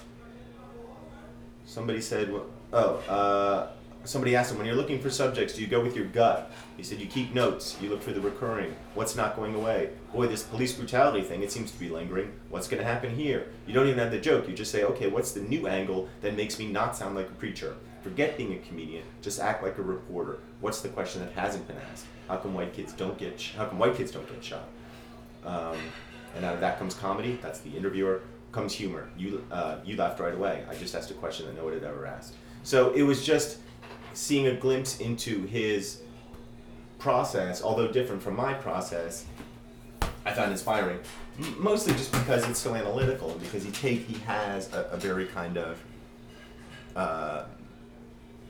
Somebody 1.66 2.02
said, 2.02 2.34
"Oh, 2.74 2.96
uh, 3.08 3.70
somebody 4.04 4.36
asked 4.36 4.52
him 4.52 4.58
when 4.58 4.68
you're 4.68 4.76
looking 4.76 5.00
for 5.00 5.10
subjects, 5.10 5.54
do 5.54 5.62
you 5.62 5.68
go 5.68 5.82
with 5.82 5.96
your 5.96 6.06
gut?" 6.06 6.52
He 6.76 6.84
said, 6.84 7.00
"You 7.00 7.08
keep 7.08 7.34
notes. 7.34 7.78
You 7.82 7.90
look 7.90 8.02
for 8.02 8.12
the 8.12 8.22
recurring. 8.22 8.76
What's 8.94 9.16
not 9.16 9.36
going 9.36 9.56
away? 9.56 9.92
Boy, 10.14 10.28
this 10.28 10.44
police 10.44 10.74
brutality 10.74 11.22
thing. 11.22 11.44
It 11.44 11.52
seems 11.52 11.72
to 11.72 11.80
be 11.80 11.90
lingering. 11.90 12.32
What's 12.50 12.68
going 12.68 12.82
to 12.82 12.88
happen 12.88 13.16
here? 13.16 13.48
You 13.66 13.74
don't 13.74 13.88
even 13.88 14.00
have 14.00 14.12
the 14.12 14.20
joke. 14.20 14.48
You 14.48 14.56
just 14.56 14.72
say, 14.72 14.84
okay, 14.84 15.08
what's 15.08 15.32
the 15.32 15.42
new 15.42 15.68
angle 15.68 16.08
that 16.22 16.36
makes 16.36 16.60
me 16.60 16.68
not 16.68 16.96
sound 16.96 17.16
like 17.16 17.28
a 17.28 17.34
preacher? 17.34 17.76
Forget 18.02 18.38
being 18.38 18.54
a 18.54 18.60
comedian. 18.60 19.04
Just 19.22 19.40
act 19.40 19.64
like 19.64 19.78
a 19.78 19.82
reporter. 19.82 20.40
What's 20.62 20.82
the 20.82 20.90
question 20.90 21.22
that 21.22 21.34
hasn't 21.34 21.68
been 21.68 21.78
asked? 21.92 22.06
How 22.28 22.38
come 22.38 22.54
white 22.54 22.74
kids 22.74 22.94
don't 22.94 23.18
get? 23.18 23.40
Sh- 23.40 23.54
how 23.56 23.66
come 23.66 23.80
white 23.80 23.96
kids 23.96 24.12
don't 24.12 24.28
get 24.30 24.44
shot? 24.44 24.68
Um, 25.46 25.78
and 26.36 26.46
out 26.46 26.54
of 26.54 26.60
that 26.62 26.78
comes 26.78 26.94
comedy. 26.94 27.40
That's 27.42 27.60
the 27.60 27.76
interviewer. 27.76 28.22
Comes 28.58 28.74
humor. 28.74 29.08
You 29.16 29.46
uh, 29.52 29.76
you 29.86 29.96
laughed 29.98 30.20
right 30.20 30.34
away. 30.34 30.66
I 30.68 30.74
just 30.74 30.96
asked 30.96 31.12
a 31.12 31.14
question 31.14 31.46
that 31.46 31.56
no 31.56 31.66
one 31.66 31.74
had 31.74 31.84
ever 31.84 32.08
asked. 32.08 32.34
So 32.64 32.90
it 32.94 33.04
was 33.04 33.24
just 33.24 33.60
seeing 34.16 34.48
a 34.48 34.56
glimpse 34.56 35.00
into 35.00 35.46
his 35.46 36.02
process, 36.98 37.62
although 37.62 37.88
different 37.88 38.24
from 38.24 38.36
my 38.36 38.56
process. 38.56 39.26
I 40.26 40.34
found 40.34 40.52
inspiring, 40.52 40.98
mostly 41.60 41.94
just 41.94 42.12
because 42.12 42.50
it's 42.50 42.58
so 42.58 42.74
analytical 42.74 43.30
and 43.30 43.40
because 43.40 43.64
he 43.64 43.70
take 43.70 44.08
he 44.08 44.18
has 44.26 44.74
a, 44.74 44.90
a 44.92 44.98
very 44.98 45.28
kind 45.28 45.60
of 45.60 45.84
uh, 46.96 47.44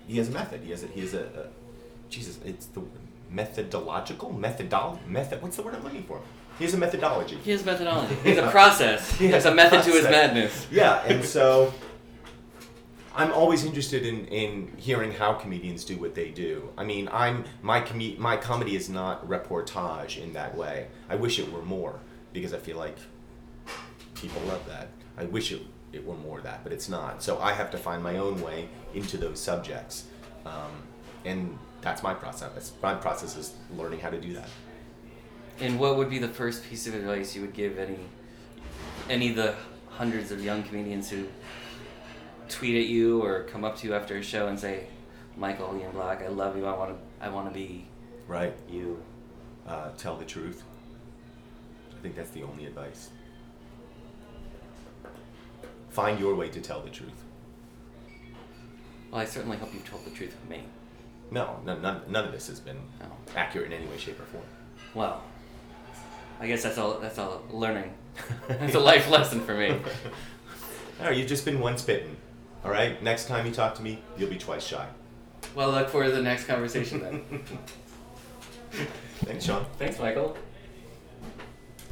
he 0.08 0.18
has 0.20 0.30
a 0.30 0.32
method. 0.32 0.62
He 0.62 0.72
has 0.72 0.84
a, 0.84 0.88
he 0.88 1.02
has 1.02 1.16
a, 1.16 1.24
a 1.26 2.10
Jesus. 2.10 2.40
It's 2.46 2.68
the 2.68 2.82
methodological 3.30 4.30
methodol 4.30 5.06
method. 5.06 5.42
What's 5.42 5.58
the 5.58 5.64
word 5.64 5.76
I'm 5.76 5.84
looking 5.84 6.04
for? 6.04 6.22
He 6.58 6.64
has 6.66 6.74
a 6.74 6.78
methodology. 6.78 7.38
He 7.44 7.52
has 7.52 7.62
a 7.62 7.66
methodology. 7.66 8.16
He 8.24 8.30
has 8.30 8.40
a 8.40 8.50
process. 8.50 9.12
He 9.18 9.28
has 9.28 9.46
a 9.46 9.54
method 9.54 9.84
to 9.84 9.92
his 9.92 10.04
madness. 10.04 10.68
Yeah, 10.72 11.04
and 11.06 11.24
so 11.24 11.74
I'm 13.16 13.32
always 13.32 13.64
interested 13.64 14.06
in, 14.06 14.26
in 14.28 14.72
hearing 14.78 15.12
how 15.12 15.34
comedians 15.34 15.86
do 15.86 15.98
what 15.98 16.16
they 16.16 16.30
do. 16.30 16.70
I 16.78 16.84
mean, 16.84 17.10
I'm 17.12 17.46
my 17.62 17.80
com- 17.82 18.20
my 18.20 18.38
comedy 18.38 18.76
is 18.76 18.90
not 18.90 19.28
reportage 19.28 20.22
in 20.22 20.34
that 20.34 20.56
way. 20.56 20.88
I 21.10 21.16
wish 21.16 21.40
it 21.40 21.52
were 21.52 21.64
more 21.64 22.00
because 22.34 22.54
I 22.54 22.58
feel 22.58 22.78
like 22.78 22.98
people 24.16 24.42
love 24.44 24.66
that. 24.68 24.90
I 25.18 25.26
wish 25.26 25.52
it 25.52 25.62
it 25.94 26.06
were 26.06 26.16
more 26.16 26.42
that, 26.42 26.64
but 26.64 26.74
it's 26.74 26.90
not. 26.90 27.24
So 27.24 27.40
I 27.40 27.54
have 27.54 27.72
to 27.72 27.78
find 27.78 28.04
my 28.04 28.18
own 28.18 28.42
way 28.42 28.70
into 28.94 29.18
those 29.18 29.40
subjects, 29.40 30.06
um, 30.46 30.72
and 31.26 31.58
that's 31.82 32.04
my 32.04 32.14
process. 32.14 32.74
My 32.84 32.96
process 32.96 33.36
is 33.38 33.54
learning 33.76 34.00
how 34.00 34.10
to 34.10 34.20
do 34.20 34.34
that. 34.34 34.50
And 35.60 35.80
what 35.80 35.98
would 35.98 36.10
be 36.10 36.20
the 36.20 36.28
first 36.28 36.64
piece 36.64 36.86
of 36.88 36.94
advice 36.94 37.36
you 37.36 37.42
would 37.42 37.54
give 37.54 37.78
any 37.80 38.00
any 39.10 39.30
of 39.30 39.36
the 39.38 39.56
hundreds 39.90 40.32
of 40.32 40.44
young 40.44 40.64
comedians 40.64 41.10
who 41.10 41.26
tweet 42.50 42.76
at 42.84 42.88
you 42.88 43.24
or 43.24 43.44
come 43.44 43.64
up 43.64 43.78
to 43.78 43.88
you 43.88 43.94
after 43.96 44.18
a 44.18 44.22
show 44.24 44.48
and 44.48 44.60
say, 44.60 44.88
"Michael 45.36 45.76
Ian 45.80 45.92
Black, 45.92 46.22
I 46.22 46.28
love 46.28 46.56
you. 46.58 46.66
I 46.66 46.78
want 46.78 46.92
to 46.92 47.26
I 47.26 47.30
want 47.30 47.48
to 47.48 47.54
be 47.54 47.86
Right. 48.28 48.54
you." 48.70 49.02
Uh, 49.68 49.90
tell 49.98 50.16
the 50.16 50.26
truth. 50.26 50.64
I 51.98 52.02
think 52.02 52.16
that's 52.16 52.30
the 52.32 52.44
only 52.44 52.66
advice. 52.66 53.10
Find 55.90 56.20
your 56.20 56.36
way 56.36 56.50
to 56.50 56.62
tell 56.62 56.82
the 56.82 56.90
truth. 56.90 57.24
Well, 59.12 59.22
I 59.22 59.26
certainly 59.26 59.58
hope 59.58 59.74
you've 59.74 59.90
told 59.90 60.06
the 60.06 60.12
truth 60.12 60.36
with 60.40 60.50
me. 60.50 60.64
No, 61.32 61.60
none, 61.66 61.82
none, 61.82 62.02
none 62.08 62.26
of 62.26 62.32
this 62.32 62.48
has 62.48 62.60
been 62.60 62.78
No. 63.00 63.08
accurate 63.36 63.68
in 63.68 63.74
any 63.74 63.88
way, 63.88 63.98
shape, 63.98 64.20
or 64.20 64.26
form. 64.26 64.44
Well, 64.94 65.24
I 66.40 66.48
guess 66.48 66.64
that's 66.64 66.78
all. 66.78 67.00
That's 67.00 67.18
all 67.18 67.44
learning. 67.52 67.94
That's 68.48 68.74
a 68.74 68.80
life 68.80 69.10
lesson 69.10 69.42
for 69.42 69.54
me. 69.56 69.80
No, 71.00 71.12
you've 71.12 71.28
just 71.28 71.46
been 71.46 71.60
once 71.60 71.84
bitten. 71.84 72.18
All 72.66 72.72
right. 72.72 73.04
Next 73.04 73.28
time 73.28 73.46
you 73.46 73.52
talk 73.52 73.76
to 73.76 73.84
me, 73.84 74.02
you'll 74.18 74.32
be 74.32 74.38
twice 74.40 74.66
shy. 74.66 74.88
Well, 75.54 75.70
look 75.70 75.90
forward 75.90 76.08
to 76.08 76.12
the 76.14 76.24
next 76.24 76.46
conversation 76.46 77.00
then. 77.02 77.44
Thanks, 79.26 79.46
Sean. 79.46 79.64
Thanks, 79.78 80.00
Michael. 80.00 80.36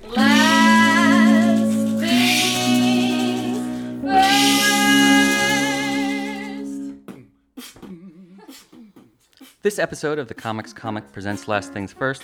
Last 0.07 1.99
thing 1.99 4.01
first. 4.01 4.25
This 9.61 9.77
episode 9.77 10.17
of 10.17 10.27
the 10.29 10.33
Comics 10.33 10.73
Comic 10.73 11.11
Presents 11.11 11.47
Last 11.47 11.73
Things 11.73 11.93
First 11.93 12.23